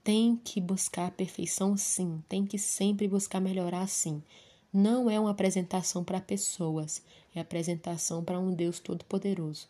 [0.01, 4.23] Tem que buscar a perfeição sim, tem que sempre buscar melhorar sim.
[4.71, 7.03] Não é uma apresentação para pessoas,
[7.35, 9.67] é apresentação para um Deus todo-poderoso.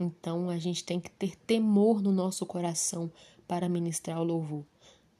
[0.00, 3.08] Então a gente tem que ter temor no nosso coração
[3.46, 4.64] para ministrar o louvor.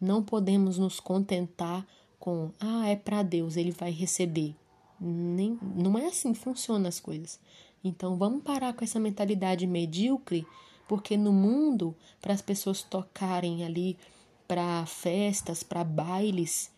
[0.00, 1.86] Não podemos nos contentar
[2.20, 4.54] com ah, é para Deus, ele vai receber.
[5.00, 7.40] Nem, não é assim que funcionam as coisas.
[7.82, 10.46] Então vamos parar com essa mentalidade medíocre,
[10.86, 13.96] porque no mundo, para as pessoas tocarem ali
[14.46, 16.70] para festas, para bailes,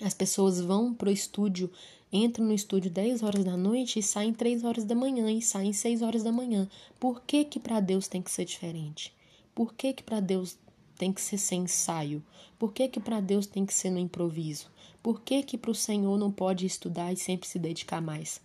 [0.00, 1.70] as pessoas vão pro estúdio,
[2.12, 5.72] entram no estúdio 10 horas da noite e saem 3 horas da manhã e saem
[5.72, 6.68] 6 horas da manhã.
[6.98, 9.12] Por que que para Deus tem que ser diferente?
[9.52, 10.56] Por que que para Deus
[11.00, 12.22] tem que ser sem ensaio?
[12.58, 14.70] Por que que para Deus tem que ser no improviso?
[15.02, 18.38] Por que que para o Senhor não pode estudar e sempre se dedicar mais?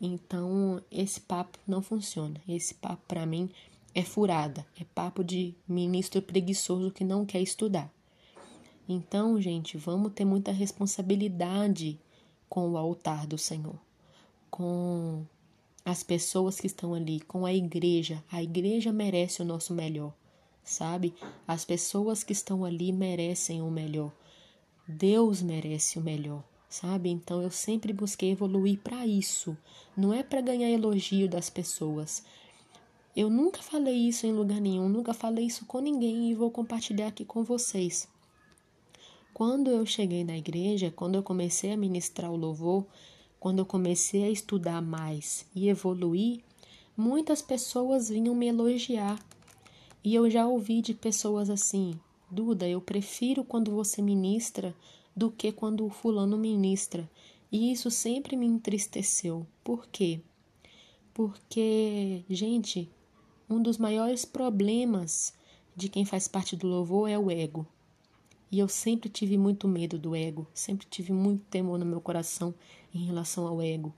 [0.00, 2.40] Então, esse papo não funciona.
[2.48, 3.50] Esse papo para mim
[3.92, 7.92] é furada, é papo de ministro preguiçoso que não quer estudar.
[8.88, 11.98] Então, gente, vamos ter muita responsabilidade
[12.48, 13.76] com o altar do Senhor,
[14.48, 15.26] com
[15.84, 18.22] as pessoas que estão ali, com a igreja.
[18.30, 20.14] A igreja merece o nosso melhor,
[20.68, 21.14] sabe?
[21.46, 24.12] As pessoas que estão ali merecem o melhor.
[24.86, 27.08] Deus merece o melhor, sabe?
[27.08, 29.56] Então eu sempre busquei evoluir para isso.
[29.96, 32.22] Não é para ganhar elogio das pessoas.
[33.16, 37.08] Eu nunca falei isso em lugar nenhum, nunca falei isso com ninguém e vou compartilhar
[37.08, 38.06] aqui com vocês.
[39.32, 42.86] Quando eu cheguei na igreja, quando eu comecei a ministrar o louvor,
[43.40, 46.40] quando eu comecei a estudar mais e evoluir,
[46.96, 49.18] muitas pessoas vinham me elogiar.
[50.04, 51.98] E eu já ouvi de pessoas assim:
[52.30, 54.74] Duda, eu prefiro quando você ministra
[55.16, 57.10] do que quando o fulano ministra.
[57.50, 59.46] E isso sempre me entristeceu.
[59.64, 60.20] Por quê?
[61.14, 62.90] Porque, gente,
[63.48, 65.34] um dos maiores problemas
[65.74, 67.66] de quem faz parte do louvor é o ego.
[68.52, 72.54] E eu sempre tive muito medo do ego, sempre tive muito temor no meu coração
[72.94, 73.92] em relação ao ego.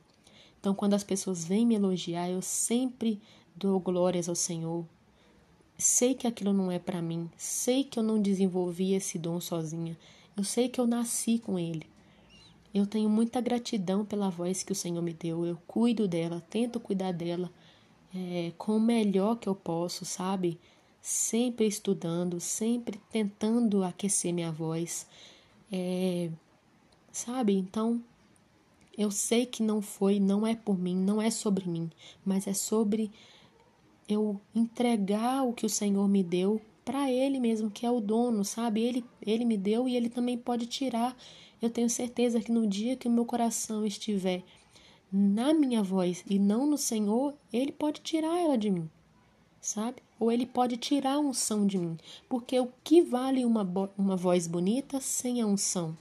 [0.59, 3.21] Então, quando as pessoas vêm me elogiar, eu sempre
[3.55, 4.87] dou glórias ao Senhor.
[5.81, 9.99] Sei que aquilo não é para mim, sei que eu não desenvolvi esse dom sozinha,
[10.37, 11.87] eu sei que eu nasci com ele.
[12.73, 16.79] Eu tenho muita gratidão pela voz que o Senhor me deu, eu cuido dela, tento
[16.79, 17.51] cuidar dela
[18.15, 20.59] é, com o melhor que eu posso, sabe?
[21.01, 25.07] sempre estudando, sempre tentando aquecer minha voz.
[25.73, 26.31] É,
[27.13, 27.55] sabe?
[27.55, 28.03] Então,
[28.97, 31.91] eu sei que não foi, não é por mim, não é sobre mim,
[32.25, 33.11] mas é sobre
[34.15, 38.45] eu entregar o que o Senhor me deu para Ele mesmo, que é o dono,
[38.45, 38.81] sabe?
[38.83, 41.17] Ele, ele me deu e Ele também pode tirar.
[41.61, 44.43] Eu tenho certeza que no dia que o meu coração estiver
[45.13, 48.89] na minha voz e não no Senhor, Ele pode tirar ela de mim
[49.61, 50.03] sabe?
[50.19, 54.47] Ou ele pode tirar a unção de mim, porque o que vale uma, uma voz
[54.47, 55.97] bonita sem a unção?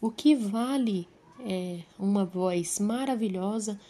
[0.00, 1.08] O que vale
[1.40, 3.80] é, uma voz maravilhosa,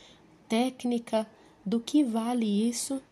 [0.48, 1.26] técnica,
[1.64, 3.02] do que vale isso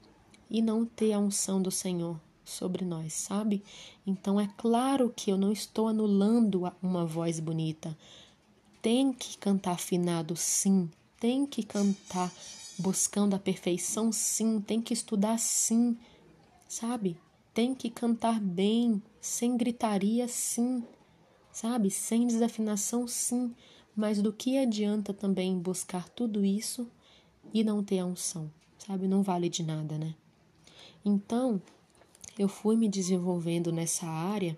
[0.50, 3.62] e não ter a unção do Senhor sobre nós, sabe?
[4.07, 7.96] Então é claro que eu não estou anulando uma voz bonita.
[8.83, 10.90] Tem que cantar afinado, sim.
[11.18, 12.30] Tem que cantar
[12.78, 15.96] buscando a perfeição, sim, tem que estudar, sim,
[16.68, 17.16] sabe?
[17.54, 20.85] Tem que cantar bem, sem gritaria, sim,
[21.52, 21.90] sabe?
[21.90, 23.54] Sem desafinação, sim.
[23.96, 26.90] Mas do que adianta também buscar tudo isso
[27.52, 29.07] e não ter a unção, sabe?
[29.07, 30.16] Não vale de nada, né?
[31.04, 31.60] Então,
[32.38, 34.56] eu fui me desenvolvendo nessa área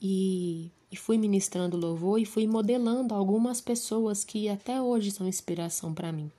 [0.00, 5.92] e, e fui ministrando louvor e fui modelando algumas pessoas que até hoje são inspiração
[5.92, 6.30] para mim.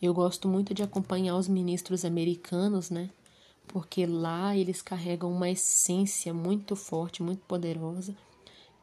[0.00, 3.10] Eu gosto muito de acompanhar os ministros americanos, né?
[3.68, 8.16] Porque lá eles carregam uma essência muito forte, muito poderosa,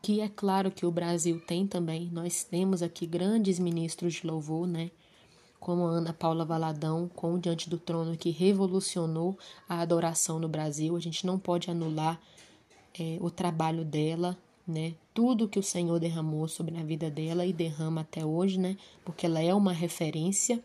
[0.02, 2.10] que é claro que o Brasil tem também.
[2.12, 4.92] Nós temos aqui grandes ministros de louvor, né?
[5.60, 10.96] Como Ana Paula Valadão, com Diante do Trono, que revolucionou a adoração no Brasil.
[10.96, 12.20] A gente não pode anular
[12.98, 14.94] é, o trabalho dela, né?
[15.14, 18.78] Tudo que o Senhor derramou sobre a vida dela e derrama até hoje, né?
[19.04, 20.64] Porque ela é uma referência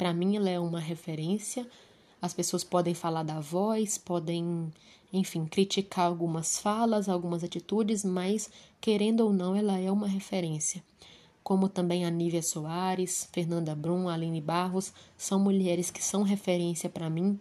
[0.00, 1.68] para mim, ela é uma referência.
[2.22, 4.72] As pessoas podem falar da voz, podem,
[5.12, 8.48] enfim, criticar algumas falas, algumas atitudes, mas,
[8.80, 10.82] querendo ou não, ela é uma referência.
[11.42, 17.10] Como também a Nívia Soares, Fernanda Brum, Aline Barros, são mulheres que são referência para
[17.10, 17.38] mim.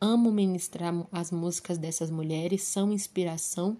[0.00, 3.76] Amo ministrar as músicas dessas mulheres, são inspiração.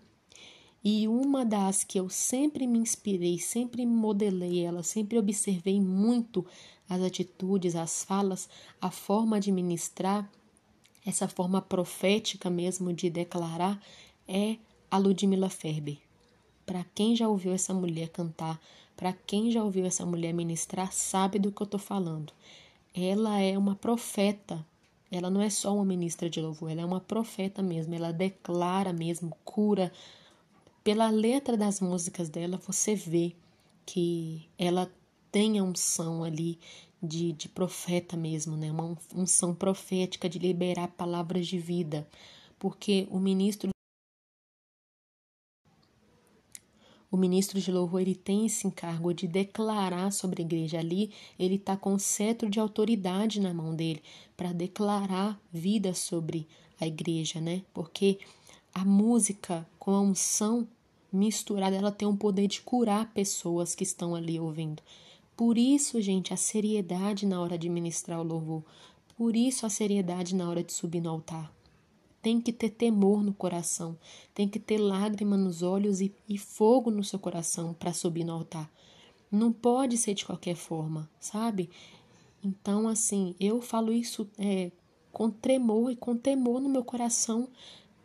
[0.82, 6.44] E uma das que eu sempre me inspirei, sempre modelei ela, sempre observei muito
[6.88, 8.48] as atitudes, as falas,
[8.80, 10.30] a forma de ministrar,
[11.04, 13.80] essa forma profética mesmo de declarar,
[14.26, 14.56] é
[14.90, 15.98] a Ludmila Ferber.
[16.66, 18.60] Para quem já ouviu essa mulher cantar,
[19.00, 22.34] para quem já ouviu essa mulher ministrar, sabe do que eu estou falando.
[22.94, 24.62] Ela é uma profeta.
[25.10, 27.94] Ela não é só uma ministra de louvor, ela é uma profeta mesmo.
[27.94, 29.90] Ela declara mesmo, cura.
[30.84, 33.34] Pela letra das músicas dela, você vê
[33.86, 34.92] que ela
[35.32, 36.58] tem a unção ali
[37.02, 38.70] de, de profeta mesmo, né?
[38.70, 42.06] Uma unção profética de liberar palavras de vida,
[42.58, 43.70] porque o ministro
[47.10, 51.56] O ministro de louvor ele tem esse encargo de declarar sobre a igreja ali, ele
[51.56, 54.02] está com o cetro de autoridade na mão dele
[54.36, 56.46] para declarar vida sobre
[56.80, 57.62] a igreja, né?
[57.74, 58.18] Porque
[58.72, 60.68] a música com a unção
[61.12, 64.82] misturada, ela tem o poder de curar pessoas que estão ali ouvindo.
[65.36, 68.62] Por isso, gente, a seriedade na hora de ministrar o louvor.
[69.16, 71.52] Por isso, a seriedade na hora de subir no altar.
[72.22, 73.96] Tem que ter temor no coração,
[74.34, 78.32] tem que ter lágrima nos olhos e, e fogo no seu coração para subir no
[78.32, 78.70] altar.
[79.30, 81.70] Não pode ser de qualquer forma, sabe?
[82.44, 84.70] Então, assim, eu falo isso é,
[85.12, 87.48] com tremor e com temor no meu coração.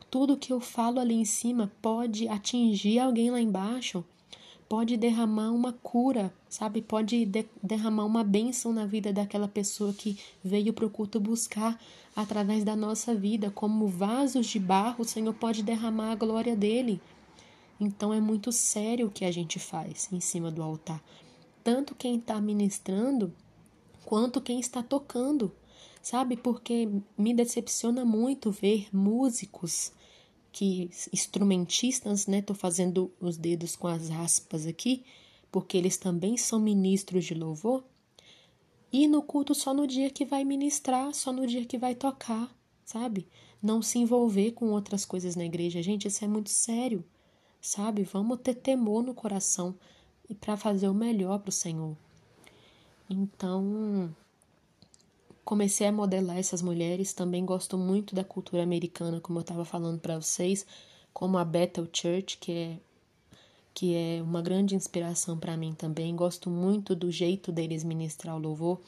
[0.10, 4.04] Tudo que eu falo ali em cima pode atingir alguém lá embaixo,
[4.76, 6.82] pode derramar uma cura, sabe?
[6.82, 11.80] Pode de derramar uma bênção na vida daquela pessoa que veio para o culto buscar
[12.14, 13.50] através da nossa vida.
[13.50, 17.00] Como vasos de barro, o Senhor pode derramar a glória dele.
[17.80, 21.02] Então é muito sério o que a gente faz em cima do altar.
[21.64, 23.32] Tanto quem está ministrando
[24.04, 25.54] quanto quem está tocando,
[26.02, 26.36] sabe?
[26.36, 29.94] Porque me decepciona muito ver músicos
[30.56, 32.42] que instrumentistas, né?
[32.42, 35.04] Tô fazendo os dedos com as aspas aqui,
[35.52, 37.84] porque eles também são ministros de louvor.
[38.92, 42.56] E no culto só no dia que vai ministrar, só no dia que vai tocar,
[42.86, 43.28] sabe?
[43.62, 45.82] Não se envolver com outras coisas na igreja.
[45.82, 47.04] Gente, isso é muito sério
[47.66, 48.04] sabe?
[48.04, 49.76] Vamos ter temor no coração
[50.30, 51.98] e para fazer o melhor para o Senhor.
[53.10, 54.16] Então,
[55.46, 57.14] comecei a modelar essas mulheres.
[57.14, 60.66] Também gosto muito da cultura americana, como eu estava falando para vocês,
[61.14, 62.80] como a Bethel Church, que é
[63.74, 66.16] que é uma grande inspiração para mim também.
[66.16, 68.80] Gosto muito do jeito deles ministrar o louvor,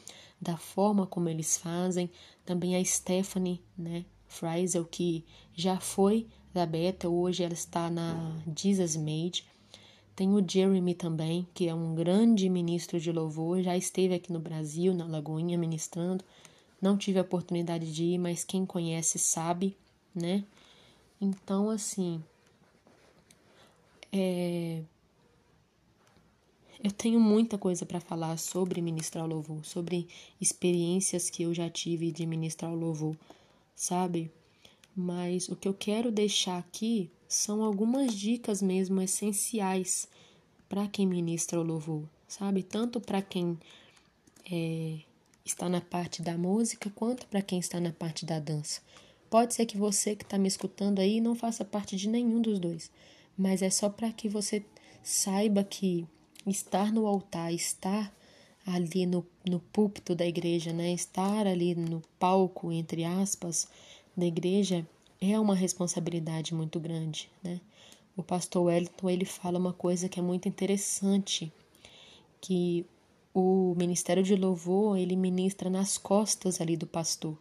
[0.41, 2.09] da forma como eles fazem.
[2.45, 8.95] Também a Stephanie, né, Freisel, que já foi da Beta, hoje ela está na Jesus
[8.95, 9.45] Made.
[10.17, 14.39] Tem o Jeremy também, que é um grande ministro de louvor, já esteve aqui no
[14.39, 16.25] Brasil, na Lagoinha, ministrando.
[16.81, 19.77] Não tive a oportunidade de ir, mas quem conhece sabe,
[20.15, 20.43] né?
[21.21, 22.19] Então, assim,
[24.11, 24.81] é...
[26.83, 30.07] eu tenho muita coisa para falar sobre ministrar o louvor, sobre
[30.41, 33.15] experiências que eu já tive de ministrar o louvor,
[33.75, 34.31] sabe?
[34.97, 40.07] mas o que eu quero deixar aqui são algumas dicas mesmo essenciais
[40.69, 42.63] para quem ministra o louvor, sabe?
[42.63, 43.57] Tanto para quem
[44.49, 44.99] é,
[45.45, 48.81] está na parte da música quanto para quem está na parte da dança.
[49.29, 52.59] Pode ser que você que está me escutando aí não faça parte de nenhum dos
[52.59, 52.89] dois,
[53.37, 54.63] mas é só para que você
[55.03, 56.07] saiba que
[56.45, 58.13] estar no altar, estar
[58.65, 60.93] ali no, no púlpito da igreja, né?
[60.93, 63.67] Estar ali no palco, entre aspas,
[64.15, 64.85] da igreja
[65.19, 67.59] é uma responsabilidade muito grande, né?
[68.15, 71.51] O pastor Wellington, ele fala uma coisa que é muito interessante,
[72.41, 72.85] que
[73.33, 77.37] o ministério de louvor, ele ministra nas costas ali do pastor.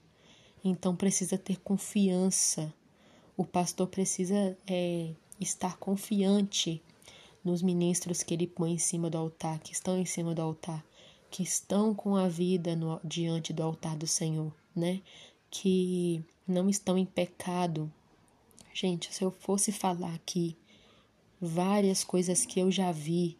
[0.62, 2.72] Então precisa ter confiança.
[3.36, 5.10] O pastor precisa é,
[5.40, 6.82] estar confiante
[7.42, 10.84] nos ministros que ele põe em cima do altar, que estão em cima do altar,
[11.30, 15.00] que estão com a vida no, diante do altar do Senhor, né?
[15.50, 17.92] Que não estão em pecado.
[18.72, 20.56] Gente, se eu fosse falar aqui
[21.40, 23.36] várias coisas que eu já vi,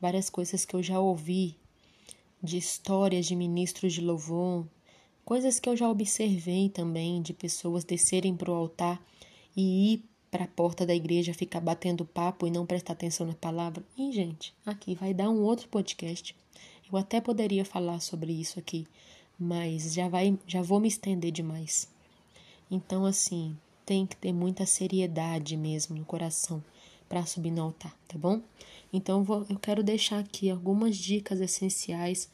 [0.00, 1.56] várias coisas que eu já ouvi
[2.42, 4.66] de histórias de ministros de louvor,
[5.24, 9.00] coisas que eu já observei também de pessoas descerem para o altar
[9.56, 13.34] e ir para a porta da igreja ficar batendo papo e não prestar atenção na
[13.34, 13.84] palavra.
[13.96, 16.34] E, gente, aqui vai dar um outro podcast.
[16.90, 18.86] Eu até poderia falar sobre isso aqui,
[19.38, 21.91] mas já vai, já vou me estender demais.
[22.74, 23.54] Então, assim,
[23.84, 26.64] tem que ter muita seriedade mesmo no coração
[27.06, 28.40] para subir no altar, tá bom?
[28.90, 32.30] Então, vou, eu quero deixar aqui algumas dicas essenciais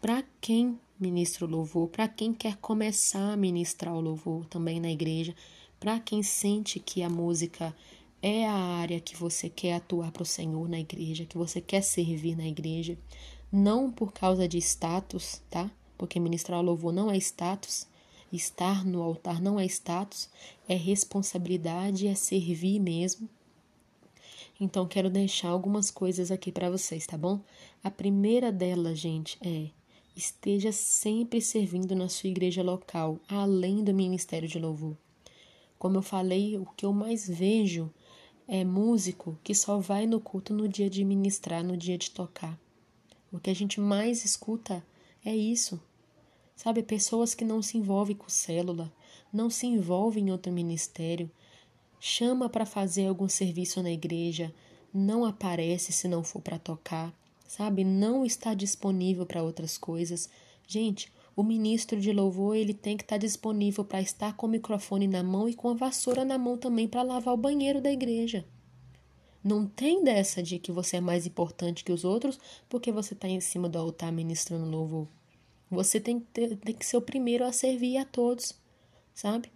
[0.00, 4.92] para quem ministra o louvor, para quem quer começar a ministrar o louvor também na
[4.92, 5.34] igreja,
[5.80, 7.74] para quem sente que a música
[8.22, 11.82] é a área que você quer atuar para o Senhor na igreja, que você quer
[11.82, 12.96] servir na igreja,
[13.50, 15.68] não por causa de status, tá?
[15.96, 17.88] Porque ministrar o louvor não é status,
[18.32, 20.28] Estar no altar não é status,
[20.68, 23.28] é responsabilidade, é servir mesmo.
[24.60, 27.40] Então, quero deixar algumas coisas aqui para vocês, tá bom?
[27.82, 29.70] A primeira delas, gente, é
[30.18, 34.96] esteja sempre servindo na sua igreja local, além do ministério de louvor.
[35.78, 37.88] Como eu falei, o que eu mais vejo
[38.48, 42.58] é músico que só vai no culto no dia de ministrar, no dia de tocar.
[43.30, 44.84] O que a gente mais escuta
[45.24, 45.80] é isso.
[46.58, 48.92] Sabe, pessoas que não se envolvem com célula,
[49.32, 51.30] não se envolvem em outro ministério,
[52.00, 54.52] chama para fazer algum serviço na igreja,
[54.92, 57.14] não aparece se não for para tocar,
[57.46, 57.84] sabe?
[57.84, 60.28] Não está disponível para outras coisas.
[60.66, 65.06] Gente, O ministro de louvor ele tem que estar disponível para estar com o microfone
[65.06, 68.44] na mão e com a vassoura na mão também para lavar o banheiro da igreja.
[69.44, 73.28] Não tem dessa de que você é mais importante que os outros porque você está
[73.28, 75.06] em cima do altar ministrando louvor.
[75.70, 78.54] Você tem que, ter, tem que ser o primeiro a servir a todos,
[79.14, 79.50] sabe?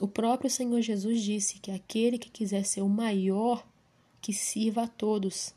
[0.00, 3.64] O próprio Senhor Jesus disse que aquele que quiser ser o maior,
[4.20, 5.54] que sirva a todos.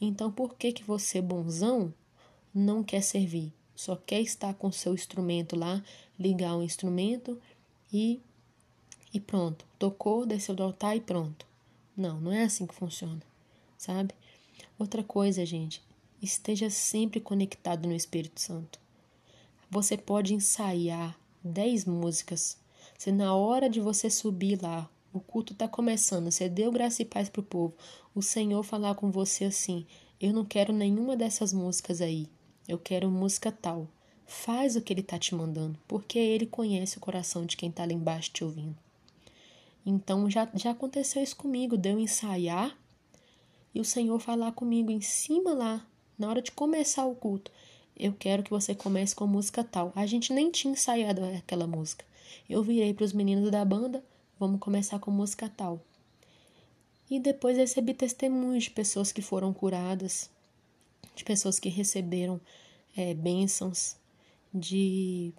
[0.00, 1.92] Então, por que que você, bonzão,
[2.54, 3.52] não quer servir?
[3.74, 5.82] Só quer estar com seu instrumento lá,
[6.18, 7.40] ligar o instrumento
[7.92, 8.20] e
[9.16, 9.64] e pronto.
[9.78, 11.46] Tocou, desceu do altar e pronto.
[11.96, 13.22] Não, não é assim que funciona,
[13.78, 14.14] sabe?
[14.78, 15.82] Outra coisa, gente,
[16.20, 18.78] esteja sempre conectado no Espírito Santo.
[19.68, 22.56] Você pode ensaiar 10 músicas.
[22.96, 27.04] Se na hora de você subir lá, o culto está começando, você deu graça e
[27.04, 27.74] paz para o povo,
[28.14, 29.84] o Senhor falar com você assim:
[30.20, 32.28] Eu não quero nenhuma dessas músicas aí,
[32.68, 33.88] eu quero música tal.
[34.24, 37.84] Faz o que ele está te mandando, porque ele conhece o coração de quem está
[37.84, 38.76] lá embaixo te ouvindo.
[39.84, 42.76] Então já, já aconteceu isso comigo, deu ensaiar
[43.74, 45.86] e o Senhor falar comigo em cima lá,
[46.18, 47.52] na hora de começar o culto
[47.98, 49.92] eu quero que você comece com música tal.
[49.94, 52.04] A gente nem tinha ensaiado aquela música.
[52.48, 54.04] Eu virei para os meninos da banda,
[54.38, 55.80] vamos começar com música tal.
[57.10, 60.28] E depois recebi testemunhos de pessoas que foram curadas,
[61.14, 62.40] de pessoas que receberam
[62.96, 63.96] é, bênçãos,
[64.52, 65.32] de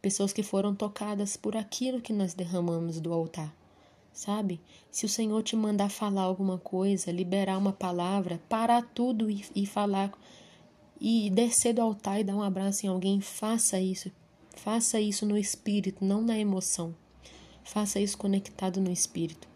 [0.00, 3.54] pessoas que foram tocadas por aquilo que nós derramamos do altar.
[4.12, 4.60] Sabe?
[4.90, 9.66] Se o Senhor te mandar falar alguma coisa, liberar uma palavra, parar tudo e, e
[9.66, 10.12] falar
[11.06, 14.10] e descer do altar e dar um abraço em alguém, faça isso.
[14.56, 16.94] Faça isso no espírito, não na emoção.
[17.62, 19.46] Faça isso conectado no espírito.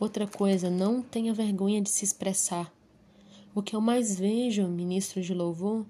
[0.00, 2.74] Outra coisa, não tenha vergonha de se expressar.
[3.54, 5.86] O que eu mais vejo, ministro de louvor,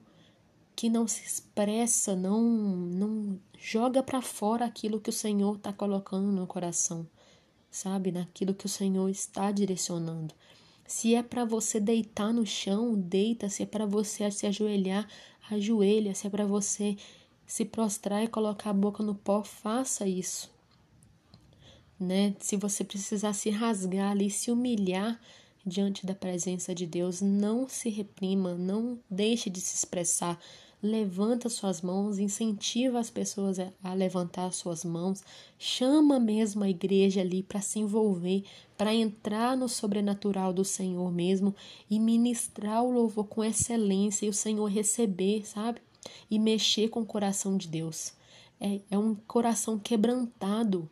[0.76, 6.30] que não se expressa, não, não joga para fora aquilo que o Senhor está colocando
[6.30, 7.08] no coração,
[7.70, 8.12] sabe?
[8.12, 10.34] Naquilo que o Senhor está direcionando.
[10.90, 13.48] Se é para você deitar no chão, deita.
[13.48, 15.08] Se é para você se ajoelhar,
[15.48, 16.16] ajoelha.
[16.16, 16.96] Se é para você
[17.46, 20.50] se prostrar e colocar a boca no pó, faça isso.
[21.98, 22.34] Né?
[22.40, 25.20] Se você precisar se rasgar ali, se humilhar
[25.64, 30.40] diante da presença de Deus, não se reprima, não deixe de se expressar
[30.82, 35.22] levanta suas mãos, incentiva as pessoas a levantar suas mãos,
[35.58, 38.44] chama mesmo a igreja ali para se envolver,
[38.78, 41.54] para entrar no sobrenatural do Senhor mesmo
[41.90, 45.80] e ministrar o louvor com excelência e o Senhor receber, sabe?
[46.30, 48.14] E mexer com o coração de Deus.
[48.58, 50.88] É, é um coração quebrantado,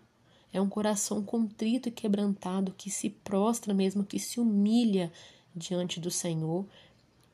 [0.53, 5.11] é um coração contrito e quebrantado que se prostra mesmo, que se humilha
[5.55, 6.67] diante do Senhor,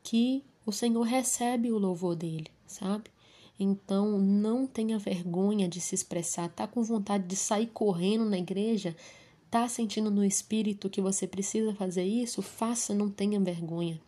[0.03, 3.11] que o Senhor recebe o louvor dele, sabe?
[3.59, 6.49] Então não tenha vergonha de se expressar.
[6.49, 8.95] Tá com vontade de sair correndo na igreja?
[9.49, 12.41] Tá sentindo no espírito que você precisa fazer isso?
[12.41, 14.01] Faça, não tenha vergonha.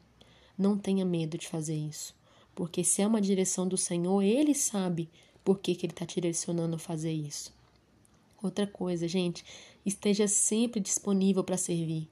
[0.57, 2.15] Não tenha medo de fazer isso.
[2.55, 5.09] Porque se é uma direção do Senhor, ele sabe
[5.43, 7.53] por que, que ele está te direcionando a fazer isso.
[8.41, 9.45] Outra coisa, gente,
[9.85, 12.09] esteja sempre disponível para servir.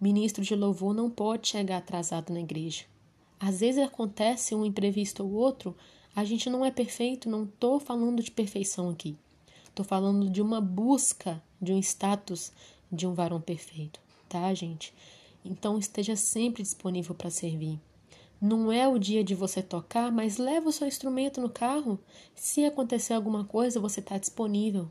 [0.00, 2.84] Ministro de louvor não pode chegar atrasado na igreja.
[3.40, 5.74] Às vezes acontece um imprevisto ou outro,
[6.14, 9.16] a gente não é perfeito, não estou falando de perfeição aqui.
[9.66, 12.52] Estou falando de uma busca de um status
[12.92, 14.92] de um varão perfeito, tá, gente?
[15.42, 17.80] Então esteja sempre disponível para servir.
[18.38, 21.98] Não é o dia de você tocar, mas leva o seu instrumento no carro.
[22.34, 24.90] Se acontecer alguma coisa, você está disponível.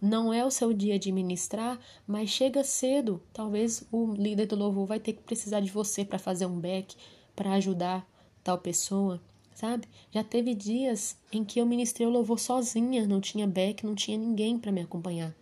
[0.00, 3.22] Não é o seu dia de ministrar, mas chega cedo.
[3.32, 6.96] Talvez o líder do louvor vai ter que precisar de você para fazer um back,
[7.34, 8.06] para ajudar
[8.42, 9.20] tal pessoa,
[9.54, 9.86] sabe?
[10.10, 14.18] Já teve dias em que eu ministrei o louvor sozinha, não tinha back, não tinha
[14.18, 15.34] ninguém para me acompanhar.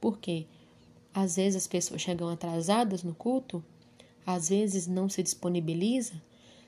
[0.00, 0.46] Por quê?
[1.14, 3.64] Às vezes as pessoas chegam atrasadas no culto,
[4.26, 6.14] às vezes não se disponibiliza.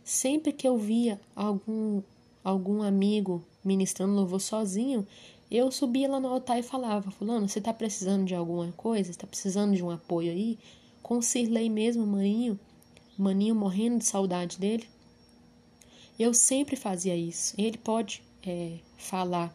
[0.03, 2.03] Sempre que eu via algum
[2.43, 5.07] algum amigo ministrando louvor sozinho,
[5.51, 9.11] eu subia lá no altar e falava: Fulano, você está precisando de alguma coisa?
[9.11, 10.59] Está precisando de um apoio aí?
[11.03, 12.59] Com Cirlei mesmo, maninho,
[13.21, 14.89] maninho morrendo de saudade dele.
[16.19, 17.55] Eu sempre fazia isso.
[17.57, 19.55] Ele pode é, falar,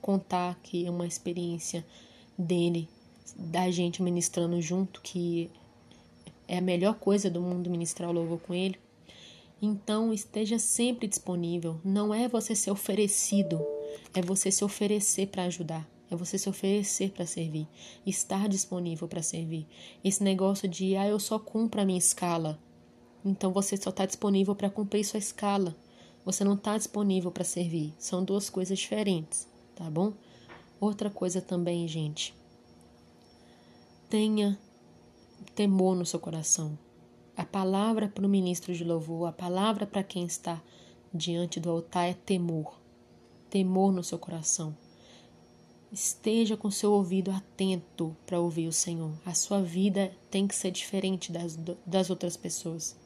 [0.00, 1.84] contar que é uma experiência
[2.36, 2.88] dele,
[3.36, 5.50] da gente ministrando junto, que
[6.46, 8.78] é a melhor coisa do mundo ministrar o louvor com ele.
[9.60, 11.80] Então esteja sempre disponível.
[11.84, 13.60] Não é você ser oferecido,
[14.14, 15.88] é você se oferecer para ajudar.
[16.10, 17.68] É você se oferecer para servir,
[18.06, 19.66] estar disponível para servir.
[20.02, 22.58] Esse negócio de, ah, eu só cumpro a minha escala.
[23.28, 25.76] Então você só está disponível para cumprir sua escala.
[26.24, 27.92] Você não está disponível para servir.
[27.98, 30.14] São duas coisas diferentes, tá bom?
[30.80, 32.34] Outra coisa também, gente.
[34.08, 34.58] Tenha
[35.54, 36.78] temor no seu coração.
[37.36, 40.62] A palavra para o ministro de louvor, a palavra para quem está
[41.12, 42.80] diante do altar é temor.
[43.50, 44.74] Temor no seu coração.
[45.92, 49.12] Esteja com seu ouvido atento para ouvir o Senhor.
[49.24, 52.96] A sua vida tem que ser diferente das, das outras pessoas.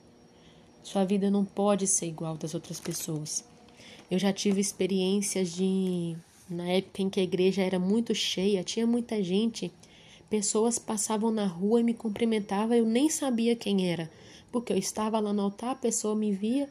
[0.82, 3.44] Sua vida não pode ser igual das outras pessoas.
[4.10, 6.16] Eu já tive experiências de.
[6.50, 9.72] Na época em que a igreja era muito cheia, tinha muita gente,
[10.28, 14.10] pessoas passavam na rua e me cumprimentavam, eu nem sabia quem era,
[14.50, 16.68] porque eu estava lá no altar, a pessoa me via.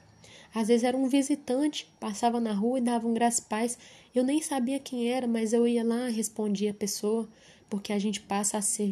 [0.54, 3.78] Às vezes era um visitante, passava na rua e dava um graças paz.
[4.14, 7.28] Eu nem sabia quem era, mas eu ia lá, respondia a pessoa,
[7.70, 8.92] porque a gente passa a ser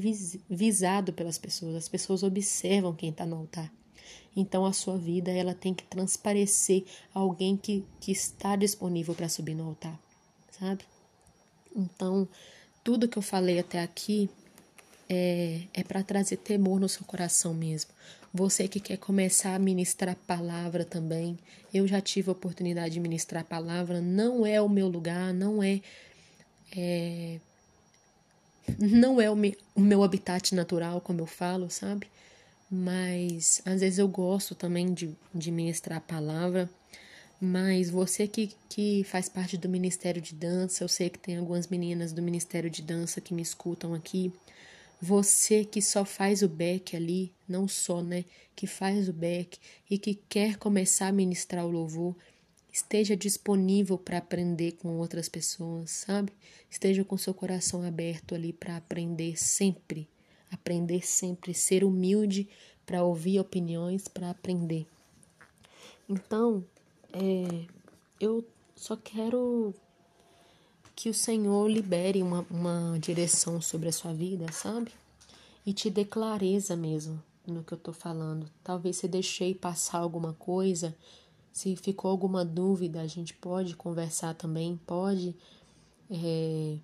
[0.49, 1.75] visado pelas pessoas.
[1.75, 3.71] As pessoas observam quem está no altar.
[4.35, 6.83] Então a sua vida ela tem que transparecer
[7.13, 9.99] alguém que, que está disponível para subir no altar,
[10.51, 10.83] sabe?
[11.75, 12.27] Então
[12.83, 14.29] tudo que eu falei até aqui
[15.09, 17.91] é, é para trazer temor no seu coração mesmo.
[18.33, 21.37] Você que quer começar a ministrar palavra também,
[21.73, 25.81] eu já tive a oportunidade de ministrar palavra, não é o meu lugar, não é,
[26.75, 27.39] é
[28.77, 32.07] não é o meu, o meu habitat natural, como eu falo, sabe?
[32.69, 36.69] Mas às vezes eu gosto também de, de ministrar a palavra.
[37.41, 41.67] Mas você que, que faz parte do Ministério de Dança, eu sei que tem algumas
[41.67, 44.31] meninas do Ministério de Dança que me escutam aqui.
[45.01, 48.25] Você que só faz o back ali, não só, né?
[48.53, 49.57] Que faz o back
[49.89, 52.13] e que quer começar a ministrar o louvor,
[52.71, 56.33] esteja disponível para aprender com outras pessoas, sabe?
[56.69, 60.09] Esteja com seu coração aberto ali para aprender sempre.
[60.51, 62.49] Aprender sempre, ser humilde
[62.85, 64.87] para ouvir opiniões, para aprender.
[66.07, 66.63] Então,
[67.13, 67.65] é,
[68.19, 68.43] eu
[68.75, 69.73] só quero
[70.95, 74.91] que o Senhor libere uma, uma direção sobre a sua vida, sabe?
[75.65, 78.49] E te dê clareza mesmo no que eu tô falando.
[78.63, 80.95] Talvez se deixei passar alguma coisa,
[81.51, 85.35] se ficou alguma dúvida, a gente pode conversar também, pode
[86.09, 86.77] é,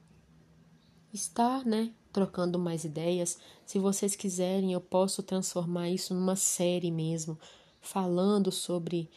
[1.14, 1.92] estar, né?
[2.16, 3.38] Trocando mais ideias.
[3.66, 7.38] Se vocês quiserem, eu posso transformar isso numa série mesmo,
[7.82, 9.10] falando sobre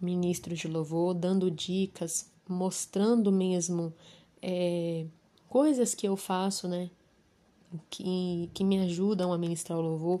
[0.00, 3.94] ministros de louvor, dando dicas, mostrando mesmo
[4.42, 5.06] é,
[5.48, 6.90] coisas que eu faço, né?
[7.88, 10.20] Que, que me ajudam a ministrar o louvor,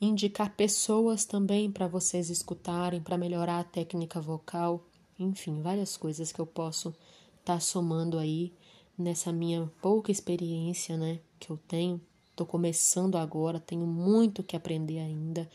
[0.00, 4.86] indicar pessoas também para vocês escutarem, para melhorar a técnica vocal,
[5.18, 6.94] enfim, várias coisas que eu posso
[7.40, 8.54] estar tá somando aí
[8.98, 12.00] nessa minha pouca experiência, né, que eu tenho.
[12.30, 15.48] Estou começando agora, tenho muito que aprender ainda.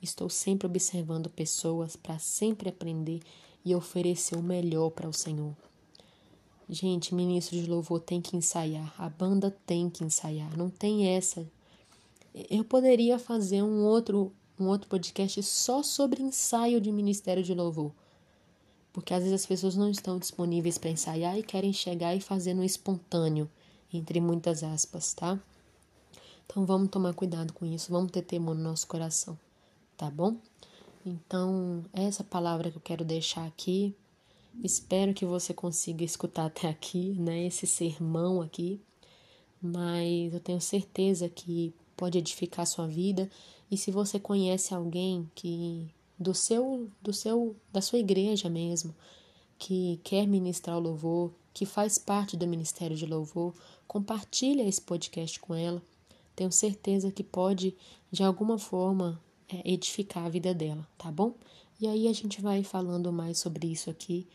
[0.00, 3.20] Estou sempre observando pessoas para sempre aprender
[3.64, 5.56] e oferecer o melhor para o Senhor.
[6.68, 11.48] Gente, ministro de louvor tem que ensaiar, a banda tem que ensaiar, não tem essa.
[12.50, 17.92] Eu poderia fazer um outro um outro podcast só sobre ensaio de ministério de louvor.
[18.96, 22.54] Porque às vezes as pessoas não estão disponíveis para ensaiar e querem chegar e fazer
[22.54, 23.46] no espontâneo,
[23.92, 25.38] entre muitas aspas, tá?
[26.46, 29.38] Então vamos tomar cuidado com isso, vamos ter temor no nosso coração,
[29.98, 30.36] tá bom?
[31.04, 33.94] Então, essa palavra que eu quero deixar aqui
[34.62, 38.80] Espero que você consiga escutar até aqui, né, esse sermão aqui,
[39.60, 43.30] mas eu tenho certeza que pode edificar a sua vida
[43.70, 45.88] e se você conhece alguém que
[46.18, 48.94] do seu do seu da sua igreja mesmo,
[49.58, 53.54] que quer ministrar o louvor, que faz parte do ministério de louvor,
[53.86, 55.82] compartilha esse podcast com ela.
[56.34, 57.74] Tenho certeza que pode
[58.10, 61.34] de alguma forma é, edificar a vida dela, tá bom?
[61.80, 64.26] E aí a gente vai falando mais sobre isso aqui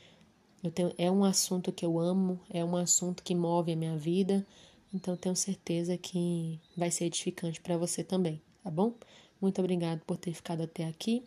[0.69, 4.45] tenho, é um assunto que eu amo, é um assunto que move a minha vida,
[4.93, 8.93] então tenho certeza que vai ser edificante para você também, tá bom?
[9.41, 11.23] Muito obrigado por ter ficado até aqui.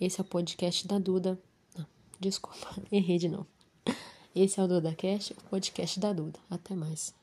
[0.00, 1.40] Esse é o podcast da Duda.
[1.76, 1.86] Não,
[2.20, 3.46] desculpa, errei de novo.
[4.34, 6.38] Esse é o Duda Cast, o podcast da Duda.
[6.50, 7.14] Até mais.